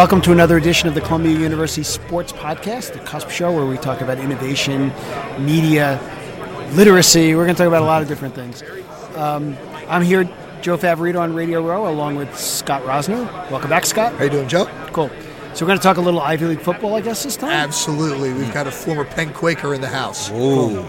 Welcome 0.00 0.22
to 0.22 0.32
another 0.32 0.56
edition 0.56 0.88
of 0.88 0.94
the 0.94 1.02
Columbia 1.02 1.38
University 1.38 1.82
Sports 1.82 2.32
Podcast, 2.32 2.94
the 2.94 3.00
Cusp 3.00 3.28
Show, 3.28 3.52
where 3.52 3.66
we 3.66 3.76
talk 3.76 4.00
about 4.00 4.16
innovation, 4.16 4.94
media, 5.38 6.00
literacy. 6.72 7.34
We're 7.34 7.44
going 7.44 7.54
to 7.54 7.58
talk 7.58 7.68
about 7.68 7.82
a 7.82 7.84
lot 7.84 8.00
of 8.00 8.08
different 8.08 8.34
things. 8.34 8.62
Um, 9.14 9.58
I'm 9.88 10.00
here, 10.00 10.24
Joe 10.62 10.78
Favorito 10.78 11.20
on 11.20 11.34
Radio 11.34 11.62
Row, 11.62 11.86
along 11.86 12.16
with 12.16 12.34
Scott 12.34 12.82
Rosner. 12.84 13.26
Welcome 13.50 13.68
back, 13.68 13.84
Scott. 13.84 14.14
How 14.14 14.24
you 14.24 14.30
doing, 14.30 14.48
Joe? 14.48 14.64
Cool. 14.94 15.10
So 15.52 15.66
we're 15.66 15.68
going 15.68 15.78
to 15.78 15.82
talk 15.82 15.98
a 15.98 16.00
little 16.00 16.20
Ivy 16.20 16.46
League 16.46 16.62
football, 16.62 16.94
I 16.94 17.02
guess, 17.02 17.22
this 17.22 17.36
time. 17.36 17.50
Absolutely. 17.50 18.32
We've 18.32 18.54
got 18.54 18.66
a 18.66 18.70
former 18.70 19.04
Penn 19.04 19.34
Quaker 19.34 19.74
in 19.74 19.82
the 19.82 19.88
house. 19.88 20.30
Ooh. 20.30 20.82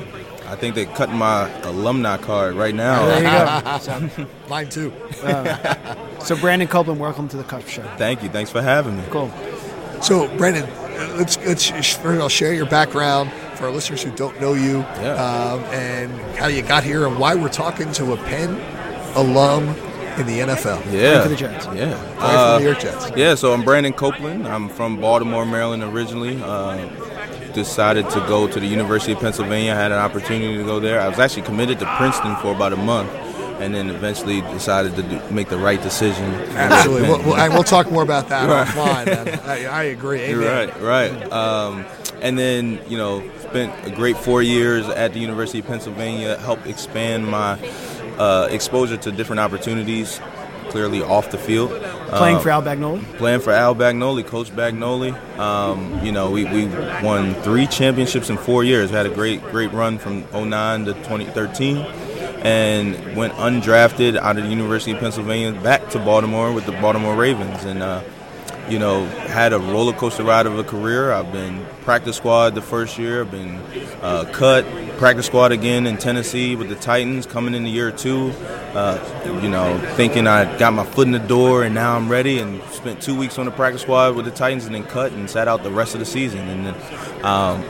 I 0.52 0.56
think 0.58 0.76
they're 0.76 0.86
cutting 0.86 1.16
my 1.18 1.50
alumni 1.62 2.18
card 2.18 2.56
right 2.56 2.76
now. 2.76 3.06
There 3.06 4.10
you 4.10 4.18
go. 4.20 4.28
Mine 4.50 4.70
too. 4.70 4.94
So 6.22 6.36
Brandon 6.38 6.68
Copeland, 6.68 7.00
welcome 7.00 7.28
to 7.30 7.38
the 7.38 7.44
Cusp 7.44 7.68
Show. 7.68 7.82
Thank 7.98 8.22
you. 8.22 8.30
Thanks 8.30 8.52
for 8.52 8.62
having 8.62 8.96
me. 8.96 9.04
Cool. 9.10 9.32
So, 10.04 10.28
Brendan, 10.38 10.66
uh, 10.70 11.16
let's 11.18 11.36
let's 11.48 11.68
first 11.68 11.98
of 12.06 12.22
all 12.22 12.30
share 12.30 12.54
your 12.54 12.68
background 12.68 13.32
for 13.56 13.66
our 13.66 13.72
listeners 13.72 14.04
who 14.04 14.12
don't 14.12 14.40
know 14.40 14.54
you, 14.54 14.80
Yeah. 15.02 15.14
um, 15.16 15.64
and 15.74 16.12
how 16.38 16.46
you 16.46 16.62
got 16.62 16.84
here, 16.84 17.08
and 17.08 17.18
why 17.18 17.34
we're 17.34 17.50
talking 17.50 17.92
to 17.94 18.14
a 18.14 18.18
Penn 18.18 18.52
alum 19.16 19.70
in 20.20 20.28
the 20.28 20.42
NFL. 20.42 20.80
Yeah. 20.94 21.24
for 21.24 21.30
the 21.30 21.36
Jets. 21.36 21.66
Yeah. 21.74 21.94
Right 21.94 21.98
from 22.18 22.24
Uh, 22.24 22.54
the 22.54 22.60
New 22.60 22.66
York 22.66 22.80
Jets. 22.80 23.12
yeah, 23.16 23.34
so 23.34 23.52
I'm 23.54 23.64
Brandon 23.64 23.92
Copeland. 23.94 24.48
I'm 24.48 24.70
from 24.70 25.02
Baltimore, 25.02 25.44
Maryland 25.48 25.82
originally. 25.84 26.40
Uh, 26.40 26.88
decided 27.54 28.10
to 28.12 28.20
go 28.22 28.48
to 28.48 28.60
the 28.60 28.68
University 28.68 29.12
of 29.14 29.20
Pennsylvania. 29.20 29.74
had 29.76 29.92
an 29.92 29.98
opportunity 30.00 30.58
to 30.58 30.64
go 30.64 30.80
there. 30.80 31.00
I 31.02 31.08
was 31.10 31.20
actually 31.20 31.44
committed 31.44 31.80
to 31.80 31.86
Princeton 31.98 32.36
for 32.38 32.54
about 32.54 32.74
a 32.74 32.78
month. 32.78 33.12
And 33.62 33.76
then 33.76 33.92
eventually 33.92 34.42
decided 34.42 34.96
to 34.96 35.04
do, 35.04 35.22
make 35.30 35.50
the 35.50 35.58
right 35.58 35.80
decision. 35.80 36.26
Absolutely. 36.34 37.08
We'll, 37.08 37.20
we'll, 37.24 37.50
we'll 37.52 37.64
talk 37.64 37.92
more 37.92 38.02
about 38.02 38.28
that 38.30 38.50
Right. 38.50 38.68
offline. 38.68 39.46
I, 39.48 39.66
I 39.68 39.84
agree. 39.84 40.22
Amen. 40.32 40.70
Right, 40.70 40.82
right. 40.82 41.32
Um, 41.32 41.86
and 42.24 42.40
then 42.40 42.80
you 42.88 42.98
know, 42.98 43.22
spent 43.42 43.72
a 43.86 43.92
great 43.92 44.18
four 44.18 44.42
years 44.42 44.88
at 44.88 45.14
the 45.14 45.20
University 45.20 45.60
of 45.60 45.68
Pennsylvania. 45.68 46.38
Helped 46.40 46.66
expand 46.66 47.28
my 47.28 47.60
uh, 48.18 48.48
exposure 48.50 48.98
to 48.98 49.12
different 49.12 49.40
opportunities. 49.40 50.20
Clearly 50.70 51.04
off 51.04 51.30
the 51.30 51.38
field. 51.38 51.70
Playing 52.12 52.38
Um, 52.38 52.42
for 52.44 52.50
Al 52.50 52.62
Bagnoli. 52.62 53.18
playing 53.18 53.40
for 53.40 53.52
Al 53.52 53.74
Bagnoli, 53.76 54.26
Coach 54.26 54.50
Bagnoli. 54.56 55.14
Um, 55.40 56.04
you 56.04 56.12
know, 56.12 56.30
we, 56.32 56.44
we 56.46 56.66
won 57.02 57.34
three 57.36 57.68
championships 57.68 58.30
in 58.30 58.38
four 58.38 58.64
years. 58.64 58.92
We 58.92 58.98
had 58.98 59.06
a 59.06 59.10
great 59.10 59.42
great 59.52 59.72
run 59.72 59.98
from 59.98 60.26
09 60.34 60.86
to 60.86 60.94
2013, 60.94 61.78
and 62.44 63.16
went 63.16 63.34
undrafted 63.34 64.18
out 64.18 64.38
of 64.38 64.44
the 64.44 64.50
University 64.50 64.92
of 64.92 65.00
Pennsylvania 65.00 65.54
back 65.62 65.90
to 65.92 66.00
Baltimore 66.00 66.52
with 66.52 66.66
the 66.66 66.74
Baltimore 66.74 67.16
Ravens, 67.16 67.64
and 67.64 67.82
uh, 67.82 68.02
you 68.70 68.78
know 68.80 69.06
had 69.06 69.54
a 69.54 69.60
roller 69.60 69.94
coaster 69.94 70.24
ride 70.24 70.46
of 70.46 70.58
a 70.60 70.64
career. 70.64 71.12
I've 71.14 71.32
been 71.32 71.66
practice 71.84 72.18
squad 72.18 72.56
the 72.56 72.62
first 72.62 72.98
year. 72.98 73.22
I've 73.22 73.32
been 73.32 73.56
uh, 74.02 74.26
cut 74.34 74.66
practice 74.98 75.28
squad 75.28 75.52
again 75.52 75.88
in 75.88 75.98
Tennessee 75.98 76.56
with 76.56 76.70
the 76.70 76.76
Titans 76.76 77.26
coming 77.26 77.56
into 77.56 77.70
year 77.70 77.92
two. 77.92 78.34
Uh, 78.74 79.40
you 79.44 79.50
know, 79.50 79.78
thinking 79.96 80.28
I 80.28 80.58
got 80.58 80.72
my 80.72 80.86
foot 80.86 81.06
in 81.06 81.12
the 81.12 81.20
door 81.20 81.64
and 81.64 81.76
now 81.76 81.96
I'm 81.96 82.10
ready. 82.10 82.40
And 82.40 82.62
spent 82.72 83.02
two 83.02 83.18
weeks 83.18 83.38
on 83.38 83.46
the 83.46 83.52
practice 83.52 83.82
squad 83.82 84.16
with 84.16 84.26
the 84.26 84.32
Titans 84.32 84.66
and 84.66 84.74
then 84.74 84.84
cut 84.84 85.12
and 85.12 85.30
sat 85.30 85.48
out 85.48 85.64
the 85.64 85.72
rest 85.72 85.94
of 85.94 86.00
the 86.00 86.06
season. 86.06 86.48
And 86.48 86.68
then 86.68 87.26
um, 87.26 87.66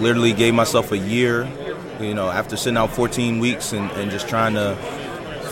literally 0.00 0.32
gave 0.32 0.54
myself 0.54 0.92
a 0.92 0.98
year. 0.98 1.48
You 2.00 2.14
know, 2.14 2.28
after 2.30 2.56
sitting 2.56 2.76
out 2.76 2.90
14 2.92 3.40
weeks 3.40 3.72
and, 3.72 3.90
and 3.92 4.10
just 4.10 4.28
trying 4.28 4.54
to 4.54 4.76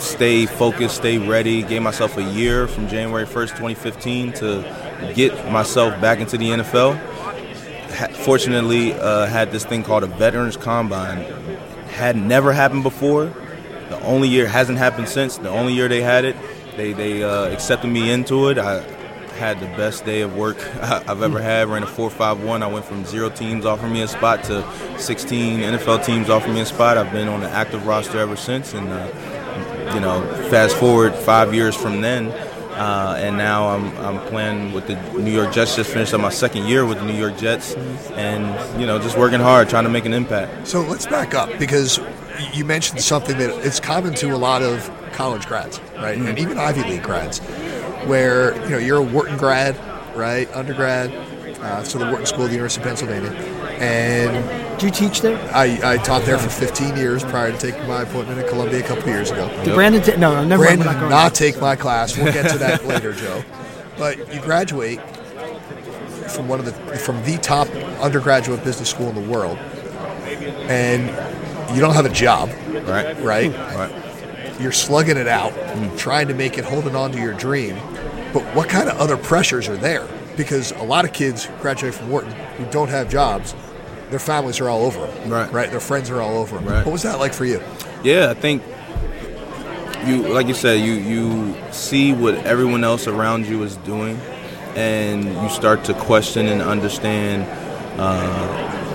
stay 0.01 0.47
focused, 0.47 0.97
stay 0.97 1.19
ready. 1.19 1.63
Gave 1.63 1.83
myself 1.83 2.17
a 2.17 2.23
year 2.23 2.67
from 2.69 2.89
January 2.89 3.27
1st, 3.27 3.51
2015 3.51 4.33
to 4.35 5.13
get 5.15 5.51
myself 5.51 6.01
back 6.01 6.21
into 6.21 6.39
the 6.39 6.51
NFL. 6.51 6.99
Fortunately, 8.25 8.93
uh, 8.93 9.27
had 9.27 9.53
this 9.53 9.65
thing 9.65 9.83
called 9.83 10.05
a 10.05 10.07
Veterans 10.07 10.57
Combine. 10.57 11.19
Had 11.89 12.17
never 12.17 12.53
happened 12.53 12.83
before. 12.83 13.33
The 13.89 14.01
only 14.03 14.29
year 14.29 14.47
hasn't 14.47 14.79
happened 14.79 15.09
since. 15.09 15.39
The 15.39 15.49
only 15.51 15.73
year 15.73 15.89
they 15.89 16.03
had 16.03 16.25
it, 16.25 16.37
they 16.77 16.93
they 16.93 17.23
uh, 17.23 17.47
accepted 17.47 17.89
me 17.89 18.11
into 18.11 18.49
it. 18.49 18.59
I 18.59 18.83
had 19.37 19.61
the 19.61 19.67
best 19.67 20.05
day 20.05 20.23
of 20.23 20.35
work 20.37 20.57
I've 20.83 21.23
ever 21.23 21.41
had. 21.41 21.69
Ran 21.69 21.83
a 21.83 21.87
four 21.87 22.11
five 22.11 22.43
one. 22.43 22.63
I 22.63 22.67
went 22.67 22.85
from 22.85 23.05
zero 23.05 23.31
teams 23.31 23.65
offering 23.65 23.93
me 23.93 24.03
a 24.03 24.09
spot 24.09 24.45
to 24.45 24.65
16 24.99 25.61
NFL 25.61 26.05
teams 26.05 26.31
offering 26.31 26.55
me 26.55 26.61
a 26.63 26.67
spot. 26.67 26.99
I've 26.99 27.13
been 27.13 27.29
on 27.29 27.43
an 27.43 27.51
active 27.51 27.87
roster 27.87 28.19
ever 28.19 28.37
since, 28.37 28.75
and 28.75 28.89
uh, 28.89 29.93
you 29.95 30.01
know, 30.01 30.23
fast 30.51 30.77
forward 30.77 31.15
five 31.15 31.55
years 31.55 31.77
from 31.77 32.01
then, 32.01 32.29
uh, 32.73 33.17
and 33.19 33.37
now 33.37 33.69
I'm 33.69 33.97
I'm 33.99 34.27
playing 34.29 34.73
with 34.73 34.87
the 34.87 34.97
New 35.13 35.33
York 35.33 35.53
Jets. 35.53 35.77
Just 35.77 35.91
finished 35.91 36.13
up 36.15 36.21
my 36.21 36.31
second 36.31 36.67
year 36.67 36.85
with 36.85 36.99
the 36.99 37.05
New 37.05 37.17
York 37.17 37.37
Jets, 37.37 37.75
and 38.13 38.81
you 38.81 38.87
know, 38.87 38.99
just 38.99 39.17
working 39.17 39.41
hard, 39.41 39.69
trying 39.69 39.85
to 39.85 39.91
make 39.91 40.07
an 40.07 40.13
impact. 40.13 40.67
So 40.67 40.81
let's 40.81 41.07
back 41.07 41.35
up 41.35 41.51
because 41.59 41.99
you 42.53 42.65
mentioned 42.65 43.01
something 43.01 43.37
that 43.39 43.51
it's 43.67 43.81
common 43.81 44.15
to 44.15 44.35
a 44.35 44.37
lot 44.37 44.63
of 44.63 44.91
college 45.13 45.47
grads, 45.47 45.81
right, 45.97 46.17
and 46.19 46.39
even 46.39 46.59
Ivy 46.59 46.83
League 46.85 47.03
grads, 47.03 47.39
where 48.07 48.55
you 48.65 48.71
know 48.71 48.79
you're 48.79 48.99
a 48.99 49.03
Wharton 49.03 49.37
grad, 49.37 49.77
right, 50.17 50.53
undergrad, 50.55 51.11
uh, 51.61 51.83
so 51.83 51.99
the 51.99 52.07
Wharton 52.07 52.27
School 52.27 52.43
of 52.45 52.49
the 52.51 52.55
University 52.57 52.83
of 52.83 52.89
Pennsylvania, 52.89 53.31
and 53.81 54.79
do 54.79 54.87
you 54.87 54.93
teach 54.93 55.21
there? 55.23 55.39
I, 55.55 55.95
I 55.95 55.97
taught 55.99 56.23
there 56.25 56.39
for 56.39 56.51
15 56.51 56.97
years 56.97 57.25
prior 57.25 57.51
to 57.53 57.59
taking 57.59 57.87
my 57.89 58.03
appointment 58.03 58.39
at 58.39 58.49
Columbia 58.49 58.81
a 58.81 58.83
couple 58.83 59.05
of 59.05 59.09
years 59.09 59.31
ago. 59.31 59.49
Did 59.65 59.75
Brandon? 59.75 60.03
ta- 60.03 60.17
no, 60.17 60.45
never. 60.45 60.65
Brandon 60.65 60.87
We're 60.87 60.93
did 60.93 60.99
going 61.01 61.11
not 61.11 61.35
there. 61.35 61.53
take 61.53 61.61
my 61.61 61.77
class. 61.77 62.17
We'll 62.17 62.33
get 62.33 62.51
to 62.51 62.59
that 62.59 62.85
later, 62.87 63.13
Joe. 63.13 63.43
But 63.97 64.33
you 64.35 64.41
graduate 64.43 65.01
from 66.31 66.49
one 66.49 66.59
of 66.59 66.67
the 66.67 66.73
from 66.99 67.23
the 67.25 67.39
top 67.39 67.69
undergraduate 68.01 68.63
business 68.65 68.91
school 68.91 69.09
in 69.09 69.15
the 69.15 69.31
world, 69.31 69.57
and 70.69 71.09
you 71.75 71.81
don't 71.81 71.95
have 71.95 72.07
a 72.07 72.11
job, 72.11 72.51
Right. 72.87 73.21
right? 73.23 73.53
Right. 73.75 73.93
You're 74.61 74.73
slugging 74.73 75.17
it 75.17 75.29
out, 75.29 75.53
trying 75.99 76.29
to 76.29 76.35
make 76.35 76.57
it, 76.59 76.65
holding 76.65 76.97
on 76.97 77.13
to 77.13 77.19
your 77.21 77.35
dream. 77.35 77.77
But 78.33 78.43
what 78.55 78.69
kind 78.69 78.89
of 78.89 78.99
other 78.99 79.17
pressures 79.17 79.69
are 79.69 79.77
there? 79.77 80.07
Because 80.37 80.73
a 80.73 80.83
lot 80.83 81.05
of 81.05 81.13
kids 81.13 81.49
graduate 81.61 81.95
from 81.95 82.11
Wharton 82.11 82.33
who 82.59 82.65
don't 82.71 82.89
have 82.89 83.09
jobs, 83.11 83.55
their 84.11 84.19
families 84.19 84.61
are 84.61 84.69
all 84.69 84.85
over 84.85 85.01
them, 85.07 85.31
Right. 85.31 85.53
Right, 85.53 85.71
their 85.71 85.81
friends 85.81 86.11
are 86.11 86.21
all 86.23 86.39
over 86.39 86.57
them. 86.57 86.65
Right. 86.67 86.85
What 86.87 86.93
was 86.93 87.03
that 87.03 87.19
like 87.19 87.33
for 87.35 87.45
you? 87.45 87.61
Yeah, 88.03 88.31
I 88.31 88.35
think 88.35 88.63
you 90.07 90.23
like 90.29 90.47
you 90.47 90.55
said, 90.55 90.81
you 90.81 90.93
you 90.95 91.55
see 91.73 92.13
what 92.13 92.35
everyone 92.47 92.85
else 92.85 93.09
around 93.09 93.47
you 93.47 93.63
is 93.65 93.77
doing, 93.79 94.21
and 94.77 95.25
you 95.25 95.49
start 95.49 95.83
to 95.85 95.95
question 95.95 96.47
and 96.47 96.63
understand 96.63 97.45
uh, 97.99 98.86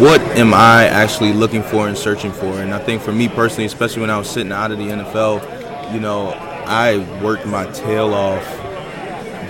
what 0.00 0.20
am 0.38 0.54
I 0.54 0.86
actually 0.86 1.32
looking 1.32 1.62
for 1.62 1.86
and 1.86 1.96
searching 1.96 2.32
for. 2.32 2.46
And 2.46 2.72
I 2.72 2.78
think 2.78 3.02
for 3.02 3.12
me 3.12 3.28
personally, 3.28 3.66
especially 3.66 4.00
when 4.00 4.10
I 4.10 4.18
was 4.18 4.30
sitting 4.30 4.52
out 4.52 4.70
of 4.70 4.78
the 4.78 4.84
NFL, 4.84 5.92
you 5.92 6.00
know, 6.00 6.30
I 6.66 6.98
worked 7.22 7.46
my 7.46 7.66
tail 7.66 8.14
off 8.14 8.44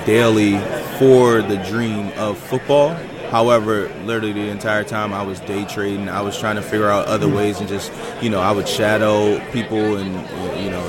daily 0.06 0.58
for 0.98 1.42
the 1.42 1.56
dream 1.68 2.12
of 2.16 2.38
football. 2.38 2.94
However, 3.30 3.88
literally 4.04 4.32
the 4.32 4.48
entire 4.48 4.82
time 4.82 5.12
I 5.12 5.22
was 5.22 5.38
day 5.40 5.64
trading, 5.66 6.08
I 6.08 6.20
was 6.20 6.36
trying 6.36 6.56
to 6.56 6.62
figure 6.62 6.88
out 6.88 7.06
other 7.06 7.28
ways 7.28 7.60
and 7.60 7.68
just, 7.68 7.92
you 8.20 8.28
know, 8.28 8.40
I 8.40 8.50
would 8.50 8.66
shadow 8.66 9.38
people 9.52 9.98
and, 9.98 10.14
you 10.60 10.70
know, 10.70 10.88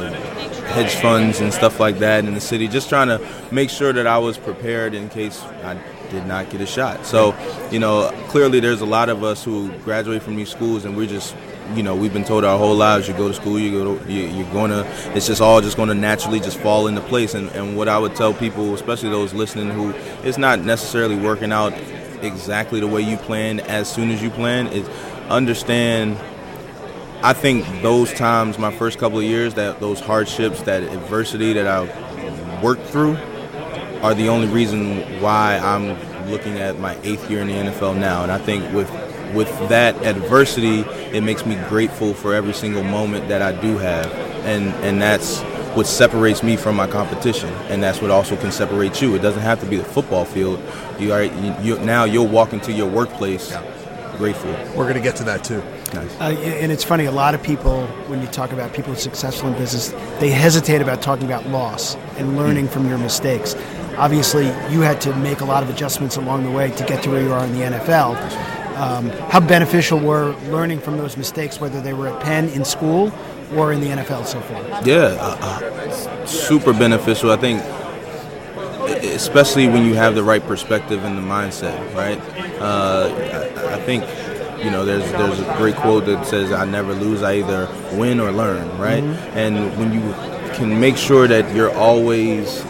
hedge 0.72 0.96
funds 0.96 1.40
and 1.40 1.54
stuff 1.54 1.80
like 1.80 2.00
that 2.00 2.26
in 2.26 2.34
the 2.34 2.42
city, 2.42 2.68
just 2.68 2.90
trying 2.90 3.10
to 3.10 3.20
make 3.52 3.70
sure 3.70 3.94
that 3.94 4.08
I 4.08 4.18
was 4.18 4.38
prepared 4.38 4.94
in 4.94 5.10
case 5.10 5.42
I 5.64 5.76
did 6.12 6.26
not 6.26 6.50
get 6.50 6.62
a 6.62 6.66
shot. 6.66 7.06
So, 7.06 7.36
you 7.72 7.80
know, 7.80 8.12
clearly 8.28 8.60
there's 8.60 8.82
a 8.82 8.86
lot 8.86 9.10
of 9.10 9.24
us 9.24 9.44
who 9.44 9.72
graduate 9.80 10.22
from 10.22 10.36
these 10.36 10.50
schools 10.50 10.86
and 10.86 10.96
we're 10.96 11.08
just 11.08 11.36
you 11.76 11.84
know 11.84 11.96
we've 11.96 12.12
been 12.12 12.24
told 12.24 12.44
our 12.44 12.58
whole 12.58 12.76
lives 12.76 13.08
you 13.08 13.14
go 13.14 13.28
to 13.28 13.34
school 13.34 13.58
you 13.58 13.72
go 13.72 13.98
to 13.98 14.12
you, 14.12 14.24
you're 14.28 14.52
gonna 14.52 14.82
it's 15.16 15.28
just 15.28 15.42
all 15.42 15.62
just 15.62 15.78
gonna 15.78 15.94
naturally 15.94 16.40
just 16.40 16.60
fall 16.60 16.88
into 16.88 17.02
place 17.02 17.34
and, 17.34 17.50
and 17.52 17.78
what 17.78 17.88
i 17.88 17.98
would 17.98 18.16
tell 18.16 18.34
people 18.34 18.74
especially 18.74 19.10
those 19.10 19.34
listening 19.34 19.70
who 19.70 19.92
it's 20.24 20.38
not 20.38 20.60
necessarily 20.60 21.16
working 21.16 21.52
out 21.52 21.72
exactly 22.24 22.80
the 22.80 22.88
way 22.88 23.02
you 23.02 23.16
plan 23.18 23.60
as 23.62 23.90
soon 23.90 24.10
as 24.10 24.22
you 24.22 24.30
plan 24.30 24.68
is 24.68 24.88
understand 25.30 26.18
i 27.24 27.32
think 27.32 27.66
those 27.82 28.12
times 28.14 28.58
my 28.58 28.72
first 28.72 29.00
couple 29.00 29.20
of 29.20 29.24
years 29.24 29.54
that 29.54 29.80
those 29.80 30.00
hardships 30.00 30.62
that 30.64 30.84
adversity 30.84 31.54
that 31.54 31.68
i 31.68 32.62
worked 32.62 32.86
through 32.88 33.16
are 34.02 34.14
the 34.14 34.28
only 34.30 34.48
reason 34.48 35.00
why 35.22 35.58
i'm 35.58 35.98
looking 36.30 36.60
at 36.60 36.80
my 36.80 36.98
eighth 37.04 37.30
year 37.30 37.42
in 37.42 37.48
the 37.48 37.54
nfl 37.54 37.98
now 37.98 38.24
and 38.24 38.32
i 38.32 38.38
think 38.38 38.64
with 38.74 38.90
with 39.34 39.50
that 39.70 39.96
adversity, 40.04 40.82
it 41.16 41.22
makes 41.22 41.46
me 41.46 41.56
grateful 41.70 42.14
for 42.14 42.34
every 42.34 42.54
single 42.54 42.84
moment 42.84 43.28
that 43.30 43.42
I 43.42 43.52
do 43.60 43.78
have, 43.78 44.12
and 44.46 44.70
and 44.84 45.02
that's 45.02 45.40
what 45.76 45.88
separates 45.88 46.44
me 46.44 46.58
from 46.58 46.76
my 46.76 46.88
competition, 46.88 47.50
and 47.70 47.82
that's 47.82 48.02
what 48.02 48.12
also 48.12 48.36
can 48.36 48.52
separate 48.52 49.02
you. 49.02 49.16
It 49.16 49.22
doesn't 49.22 49.42
have 49.42 49.60
to 49.62 49.66
be 49.66 49.78
the 49.78 49.84
football 49.84 50.26
field. 50.26 50.62
You 51.00 51.14
are 51.14 51.24
you, 51.24 51.56
you, 51.62 51.80
now 51.80 52.04
you'll 52.04 52.28
walk 52.28 52.54
into 52.54 52.72
your 52.72 52.90
workplace 52.90 53.56
grateful. 54.18 54.52
We're 54.78 54.84
going 54.84 54.94
to 54.94 55.02
get 55.02 55.16
to 55.16 55.24
that 55.24 55.44
too. 55.44 55.64
Nice. 55.96 56.20
Uh, 56.20 56.26
and 56.40 56.72
it's 56.72 56.84
funny, 56.84 57.06
a 57.06 57.12
lot 57.12 57.34
of 57.34 57.42
people, 57.42 57.88
when 58.08 58.22
you 58.22 58.28
talk 58.28 58.52
about 58.52 58.72
people 58.72 58.94
successful 58.96 59.50
in 59.50 59.58
business, 59.58 59.90
they 60.20 60.30
hesitate 60.30 60.80
about 60.80 61.02
talking 61.02 61.26
about 61.26 61.48
loss 61.48 61.96
and 62.18 62.38
learning 62.38 62.68
from 62.68 62.88
your 62.88 63.00
mistakes. 63.00 63.56
Obviously 64.02 64.48
you 64.74 64.82
had 64.82 65.00
to 65.00 65.16
make 65.18 65.42
a 65.42 65.46
lot 65.46 65.62
of 65.62 65.70
adjustments 65.70 66.18
along 66.18 66.44
the 66.44 66.50
way 66.50 66.72
to 66.72 66.84
get 66.86 67.04
to 67.04 67.12
where 67.12 67.22
you 67.22 67.32
are 67.32 67.46
in 67.46 67.54
the 67.54 67.60
NFL. 67.60 68.16
Um, 68.78 69.10
how 69.30 69.40
beneficial 69.40 70.00
were 70.00 70.34
learning 70.50 70.80
from 70.80 70.98
those 70.98 71.16
mistakes, 71.18 71.62
whether 71.62 71.80
they 71.82 71.94
were 71.94 72.08
at 72.08 72.20
Penn 72.24 72.50
in 72.50 72.66
school 72.66 73.14
or 73.54 73.72
in 73.72 73.80
the 73.80 73.88
NFL 73.88 74.26
so 74.26 74.42
far? 74.42 74.60
Yeah, 74.84 75.16
uh, 75.20 75.38
uh, 75.40 76.26
super 76.26 76.74
beneficial. 76.74 77.30
I 77.30 77.38
think, 77.38 77.62
especially 79.04 79.68
when 79.68 79.86
you 79.86 79.94
have 79.94 80.16
the 80.16 80.24
right 80.24 80.44
perspective 80.44 81.04
and 81.04 81.16
the 81.16 81.22
mindset, 81.22 81.78
right? 81.94 82.20
Uh, 82.60 83.14
I, 83.56 83.76
I 83.76 83.82
think 83.82 84.04
you 84.64 84.72
know, 84.72 84.84
there's 84.84 85.10
there's 85.12 85.40
a 85.40 85.56
great 85.58 85.76
quote 85.76 86.06
that 86.06 86.26
says, 86.26 86.52
"I 86.52 86.66
never 86.66 86.94
lose. 86.94 87.22
I 87.22 87.36
either 87.36 87.70
win 87.94 88.20
or 88.20 88.32
learn." 88.32 88.68
Right? 88.80 89.04
Mm-hmm. 89.04 89.38
And 89.38 89.78
when 89.78 89.94
you 89.94 90.02
can 90.56 90.80
make 90.80 90.98
sure 90.98 91.28
that 91.28 91.56
you're 91.56 91.74
always 91.76 92.64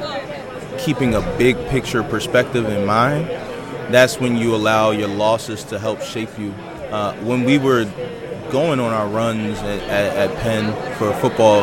keeping 0.83 1.13
a 1.13 1.22
big 1.38 1.56
picture 1.68 2.04
perspective 2.04 2.66
in 2.68 2.86
mind, 2.86 3.28
that's 3.94 4.19
when 4.19 4.36
you 4.36 4.56
allow 4.56 4.92
your 4.92 5.07
losses 5.07 5.63
to 5.66 5.80
help 5.80 6.01
shape 6.01 6.38
you. 6.39 6.51
Uh, 6.92 7.13
when 7.24 7.44
we 7.44 7.57
were 7.57 7.86
going 8.51 8.80
on 8.80 8.92
our 8.92 9.07
runs 9.07 9.57
at, 9.60 9.80
at, 9.83 10.30
at 10.30 10.38
Penn 10.39 10.74
for 10.98 11.13
football, 11.16 11.62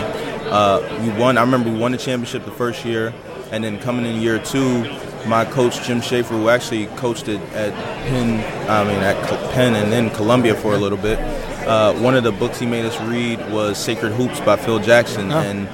uh, 0.52 1.02
we 1.02 1.10
won. 1.20 1.36
I 1.36 1.42
remember 1.42 1.70
we 1.70 1.78
won 1.78 1.92
the 1.92 1.98
championship 1.98 2.44
the 2.44 2.50
first 2.50 2.84
year, 2.84 3.12
and 3.50 3.62
then 3.62 3.78
coming 3.80 4.06
in 4.06 4.20
year 4.20 4.38
two, 4.38 4.84
my 5.26 5.44
coach 5.44 5.82
Jim 5.86 6.00
Schaefer, 6.00 6.34
who 6.34 6.48
actually 6.48 6.86
coached 6.96 7.28
it 7.28 7.40
at 7.52 7.74
Penn, 8.06 8.68
I 8.68 8.84
mean 8.84 9.02
at 9.02 9.16
Penn 9.52 9.74
and 9.74 9.92
then 9.92 10.10
Columbia 10.10 10.54
for 10.54 10.74
a 10.74 10.78
little 10.78 10.98
bit. 10.98 11.18
Uh, 11.68 11.92
one 11.94 12.14
of 12.14 12.24
the 12.24 12.32
books 12.32 12.58
he 12.58 12.66
made 12.66 12.86
us 12.86 12.98
read 13.02 13.38
was 13.52 13.76
Sacred 13.76 14.12
Hoops 14.12 14.40
by 14.40 14.56
Phil 14.56 14.78
Jackson, 14.78 15.30
oh. 15.30 15.38
and 15.38 15.68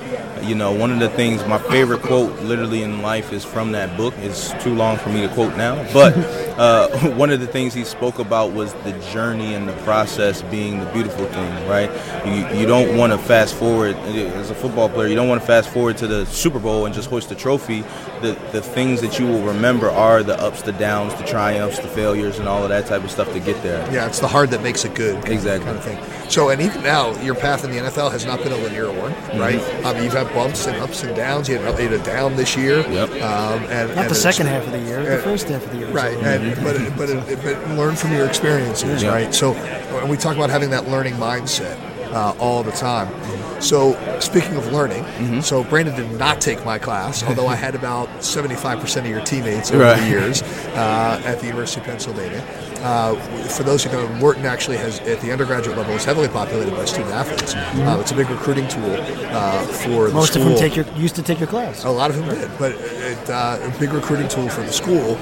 you 0.45 0.55
know, 0.55 0.73
one 0.73 0.93
of 0.93 0.99
the 0.99 1.09
things, 1.09 1.47
my 1.47 1.59
favorite 1.59 2.03
quote 2.03 2.39
literally 2.41 2.83
in 2.83 3.03
life 3.03 3.33
is 3.33 3.45
from 3.45 3.73
that 3.73 3.97
book. 3.97 4.15
It's 4.19 4.53
too 4.63 4.75
long 4.75 4.97
for 4.99 5.09
me 5.09 5.23
to 5.23 5.29
quote 5.29 5.57
now. 5.57 5.77
But 5.93 6.15
uh, 6.57 6.89
one 7.17 7.31
of 7.31 7.41
the 7.41 7.47
things 7.47 7.75
he 7.75 7.85
spoke 7.85 8.19
about 8.19 8.53
was 8.53 8.73
the 8.85 8.93
journey 9.13 9.55
and 9.55 9.69
the 9.69 9.77
process 9.79 10.43
being 10.43 10.81
the 10.81 10.87
beautiful 10.93 11.27
thing, 11.27 11.69
right? 11.69 11.91
You, 12.27 12.61
you 12.61 12.67
don't 12.67 12.97
want 12.97 13.13
to 13.13 13.19
fast 13.19 13.55
forward, 13.55 13.97
as 13.97 14.51
a 14.51 14.55
football 14.55 14.89
player, 14.89 15.09
you 15.09 15.17
don't 15.17 15.29
want 15.29 15.41
to 15.41 15.47
fast 15.47 15.69
forward 15.71 15.97
to 15.99 16.07
the 16.07 16.27
Super 16.27 16.59
Bowl 16.59 16.87
and 16.87 16.95
just 16.95 17.11
hoist 17.11 17.29
the 17.29 17.35
trophy. 17.35 17.83
The, 18.21 18.39
the 18.53 18.63
things 18.63 19.01
that 19.01 19.19
you 19.19 19.27
will 19.27 19.43
remember 19.43 19.91
are 19.91 20.23
the 20.23 20.41
ups, 20.41 20.63
the 20.63 20.73
downs, 20.73 21.15
the 21.15 21.25
triumphs, 21.25 21.79
the 21.79 21.89
failures, 21.89 22.39
and 22.39 22.49
all 22.49 22.63
of 22.63 22.69
that 22.69 22.87
type 22.87 23.05
of 23.05 23.11
stuff 23.11 23.33
to 23.33 23.41
get 23.41 23.63
there. 23.63 23.81
Yeah, 23.93 24.07
it's 24.07 24.21
the 24.21 24.29
hard 24.29 24.51
that 24.51 24.63
makes 24.63 24.85
it 24.85 24.95
good. 24.95 25.17
Exactly. 25.29 25.65
Kind 25.65 25.79
of 25.79 25.85
thing. 25.85 26.31
So, 26.31 26.49
and 26.49 26.61
even 26.61 26.83
now, 26.83 27.19
your 27.21 27.35
path 27.35 27.65
in 27.65 27.71
the 27.71 27.77
NFL 27.77 28.11
has 28.11 28.25
not 28.25 28.43
been 28.43 28.53
a 28.53 28.57
linear 28.57 28.89
one, 28.89 29.13
right? 29.39 29.61
Mm-hmm. 29.61 29.87
Um, 29.87 30.03
you've 30.03 30.13
had 30.13 30.33
bumps 30.33 30.67
and 30.67 30.77
ups 30.79 31.03
and 31.03 31.15
downs. 31.15 31.49
You 31.49 31.59
had, 31.59 31.93
a 31.93 31.99
down 31.99 32.37
this 32.37 32.57
year. 32.57 32.81
Yep. 32.89 33.11
Um, 33.11 33.63
and, 33.65 33.95
Not 33.95 33.99
and 33.99 34.11
the 34.11 34.15
second 34.15 34.47
half 34.47 34.65
of 34.65 34.73
the 34.73 34.81
year, 34.81 35.05
the 35.05 35.23
first 35.23 35.49
half 35.49 35.65
of 35.65 35.71
the 35.71 35.79
year. 35.79 35.91
Right. 35.91 36.17
And, 36.17 36.44
but, 36.63 36.97
but, 36.97 37.43
but 37.43 37.71
learn 37.77 37.97
from 37.97 38.13
your 38.13 38.27
experiences, 38.27 39.03
yeah. 39.03 39.11
right? 39.11 39.35
So, 39.35 39.53
when 39.53 40.09
we 40.09 40.17
talk 40.17 40.37
about 40.37 40.51
having 40.51 40.71
that 40.71 40.89
learning 40.89 41.15
mindset 41.15 41.79
uh, 42.15 42.35
all 42.39 42.63
the 42.63 42.73
time. 42.73 43.13
So, 43.61 43.95
speaking 44.21 44.57
of 44.57 44.73
learning, 44.73 45.03
mm-hmm. 45.05 45.41
so 45.41 45.65
Brandon 45.65 45.95
did 45.95 46.19
not 46.19 46.41
take 46.41 46.65
my 46.65 46.79
class, 46.79 47.23
although 47.23 47.47
I 47.47 47.57
had 47.57 47.75
about 47.75 48.09
75% 48.19 48.99
of 48.99 49.07
your 49.07 49.21
teammates 49.23 49.71
over 49.71 49.83
right. 49.83 50.01
the 50.01 50.09
years 50.09 50.43
uh, 50.43 51.23
at 51.25 51.41
the 51.41 51.47
University 51.47 51.81
of 51.81 51.87
Pennsylvania. 51.87 52.45
Uh, 52.83 53.15
for 53.49 53.63
those 53.63 53.85
who 53.85 53.91
know, 53.93 54.07
Wharton 54.21 54.45
actually 54.45 54.77
has, 54.77 55.01
at 55.01 55.21
the 55.21 55.33
undergraduate 55.33 55.77
level, 55.77 55.95
is 55.95 56.05
heavily 56.05 56.29
populated 56.29 56.73
by 56.73 56.85
student 56.85 57.13
athletes. 57.13 57.55
Mm-hmm. 57.55 57.89
Uh, 57.89 58.01
it's 58.01 58.13
a 58.13 58.15
big 58.15 58.29
recruiting 58.29 58.69
tool 58.69 58.91
uh, 58.91 59.63
for 59.65 60.11
Most 60.11 60.35
the 60.35 60.41
school. 60.41 60.53
of 60.53 60.59
them 60.59 60.59
take 60.59 60.77
your, 60.77 60.87
used 60.97 61.15
to 61.17 61.23
take 61.23 61.39
your 61.39 61.49
class. 61.49 61.85
A 61.85 61.91
lot 61.91 62.11
of 62.11 62.17
them 62.17 62.29
did, 62.29 62.51
but 62.59 62.73
it, 62.73 63.31
uh, 63.31 63.59
a 63.63 63.79
big 63.79 63.93
recruiting 63.93 64.29
tool 64.29 64.49
for 64.49 64.63
the 64.63 64.73
school, 64.73 65.17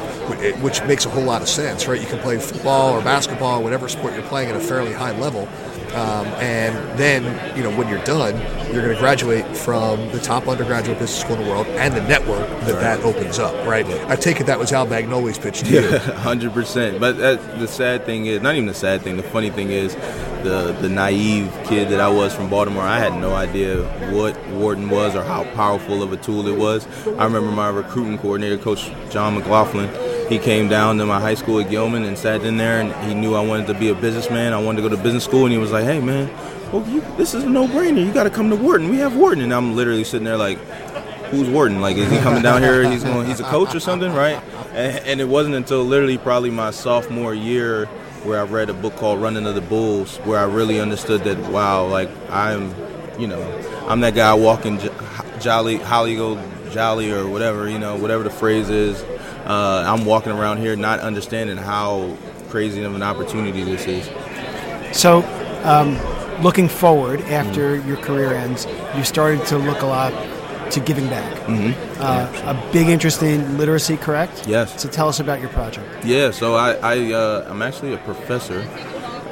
which 0.62 0.82
makes 0.84 1.06
a 1.06 1.10
whole 1.10 1.24
lot 1.24 1.42
of 1.42 1.48
sense, 1.48 1.86
right? 1.86 2.00
You 2.00 2.06
can 2.06 2.18
play 2.18 2.38
football 2.38 2.92
or 2.92 3.02
basketball, 3.02 3.60
or 3.60 3.62
whatever 3.62 3.88
sport 3.88 4.14
you're 4.14 4.22
playing 4.24 4.50
at 4.50 4.56
a 4.56 4.60
fairly 4.60 4.92
high 4.92 5.16
level 5.18 5.48
um, 5.94 6.26
and 6.40 6.98
then, 6.98 7.56
you 7.56 7.62
know, 7.62 7.76
when 7.76 7.88
you're 7.88 8.02
done, 8.04 8.34
you're 8.72 8.82
going 8.82 8.94
to 8.94 9.00
graduate 9.00 9.44
from 9.56 10.10
the 10.12 10.18
top 10.18 10.48
undergraduate 10.48 10.98
business 10.98 11.20
school 11.20 11.36
in 11.36 11.44
the 11.44 11.50
world 11.50 11.66
and 11.66 11.94
the 11.94 12.02
network 12.02 12.48
that 12.60 12.74
right. 12.74 12.80
that 12.80 13.00
opens 13.00 13.38
up, 13.38 13.54
right? 13.66 13.86
I 14.08 14.16
take 14.16 14.40
it 14.40 14.44
that 14.44 14.58
was 14.58 14.72
Al 14.72 14.86
Bagnoli's 14.86 15.38
pitch 15.38 15.60
to 15.60 15.70
you. 15.70 15.98
hundred 15.98 16.54
percent. 16.54 16.98
But 16.98 17.18
that, 17.18 17.58
the 17.58 17.68
sad 17.68 18.06
thing 18.06 18.26
is, 18.26 18.40
not 18.40 18.54
even 18.54 18.66
the 18.66 18.74
sad 18.74 19.02
thing. 19.02 19.16
The 19.16 19.22
funny 19.22 19.50
thing 19.50 19.70
is, 19.70 19.94
the 20.42 20.76
the 20.80 20.88
naive 20.88 21.52
kid 21.64 21.90
that 21.90 22.00
I 22.00 22.08
was 22.08 22.34
from 22.34 22.48
Baltimore, 22.48 22.82
I 22.82 22.98
had 22.98 23.14
no 23.20 23.34
idea 23.34 23.82
what 24.10 24.34
Wharton 24.48 24.88
was 24.88 25.14
or 25.14 25.22
how 25.22 25.44
powerful 25.54 26.02
of 26.02 26.12
a 26.12 26.16
tool 26.16 26.48
it 26.48 26.56
was. 26.56 26.86
I 27.06 27.24
remember 27.24 27.52
my 27.52 27.68
recruiting 27.68 28.18
coordinator, 28.18 28.56
Coach 28.56 28.90
John 29.10 29.34
McLaughlin 29.34 29.90
he 30.32 30.38
came 30.38 30.68
down 30.68 30.96
to 30.98 31.06
my 31.06 31.20
high 31.20 31.34
school 31.34 31.60
at 31.60 31.70
Gilman 31.70 32.04
and 32.04 32.16
sat 32.16 32.42
in 32.42 32.56
there, 32.56 32.80
and 32.80 32.92
he 33.08 33.14
knew 33.14 33.34
I 33.34 33.40
wanted 33.40 33.66
to 33.68 33.74
be 33.74 33.88
a 33.90 33.94
businessman. 33.94 34.52
I 34.52 34.62
wanted 34.62 34.82
to 34.82 34.88
go 34.88 34.96
to 34.96 35.02
business 35.02 35.24
school, 35.24 35.44
and 35.44 35.52
he 35.52 35.58
was 35.58 35.70
like, 35.70 35.84
"Hey, 35.84 36.00
man, 36.00 36.30
well, 36.72 36.88
you, 36.88 37.02
this 37.16 37.34
is 37.34 37.44
a 37.44 37.48
no-brainer. 37.48 38.04
You 38.04 38.12
got 38.12 38.24
to 38.24 38.30
come 38.30 38.48
to 38.50 38.56
Wharton. 38.56 38.88
We 38.88 38.96
have 38.96 39.14
Wharton." 39.14 39.44
And 39.44 39.52
I'm 39.52 39.76
literally 39.76 40.04
sitting 40.04 40.24
there 40.24 40.38
like, 40.38 40.58
"Who's 41.30 41.48
Wharton? 41.48 41.80
Like, 41.80 41.96
is 41.96 42.10
he 42.10 42.18
coming 42.18 42.42
down 42.42 42.62
here? 42.62 42.88
He's 42.90 43.04
going. 43.04 43.26
He's 43.26 43.40
a 43.40 43.44
coach 43.44 43.74
or 43.74 43.80
something, 43.80 44.12
right?" 44.12 44.42
And, 44.72 44.98
and 45.06 45.20
it 45.20 45.28
wasn't 45.28 45.54
until 45.54 45.84
literally 45.84 46.18
probably 46.18 46.50
my 46.50 46.70
sophomore 46.70 47.34
year 47.34 47.86
where 48.24 48.40
I 48.40 48.44
read 48.44 48.70
a 48.70 48.74
book 48.74 48.96
called 48.96 49.20
Running 49.20 49.46
of 49.46 49.54
the 49.54 49.60
Bulls, 49.60 50.16
where 50.18 50.38
I 50.38 50.44
really 50.44 50.80
understood 50.80 51.24
that 51.24 51.38
wow, 51.50 51.86
like 51.86 52.08
I'm, 52.30 52.74
you 53.18 53.26
know, 53.26 53.42
I'm 53.86 54.00
that 54.00 54.14
guy 54.14 54.32
walking 54.32 54.80
jolly, 55.40 55.76
holly 55.76 56.16
go 56.16 56.42
jolly 56.70 57.10
or 57.10 57.28
whatever, 57.28 57.68
you 57.68 57.78
know, 57.78 57.96
whatever 57.96 58.22
the 58.22 58.30
phrase 58.30 58.70
is 58.70 59.04
uh, 59.44 59.84
I'm 59.86 60.04
walking 60.04 60.32
around 60.32 60.58
here 60.58 60.76
not 60.76 61.00
understanding 61.00 61.56
how 61.56 62.16
crazy 62.48 62.82
of 62.82 62.94
an 62.94 63.02
opportunity 63.02 63.64
this 63.64 63.86
is. 63.86 64.10
So, 64.96 65.22
um, 65.64 65.98
looking 66.42 66.68
forward 66.68 67.20
after 67.22 67.76
mm-hmm. 67.76 67.88
your 67.88 67.96
career 67.98 68.34
ends, 68.34 68.66
you 68.96 69.04
started 69.04 69.44
to 69.46 69.58
look 69.58 69.82
a 69.82 69.86
lot 69.86 70.12
to 70.72 70.80
giving 70.80 71.08
back. 71.08 71.32
Mm-hmm. 71.46 72.00
Uh. 72.00 72.52
A 72.52 72.72
big 72.72 72.88
interest 72.88 73.22
in 73.22 73.58
literacy, 73.58 73.96
correct? 73.96 74.46
Yes. 74.46 74.80
So 74.80 74.88
tell 74.88 75.08
us 75.08 75.20
about 75.20 75.40
your 75.40 75.50
project. 75.50 76.04
Yeah, 76.04 76.30
so 76.30 76.54
I, 76.54 76.72
I 76.74 77.12
uh, 77.12 77.46
I'm 77.48 77.62
actually 77.62 77.94
a 77.94 77.98
professor 77.98 78.60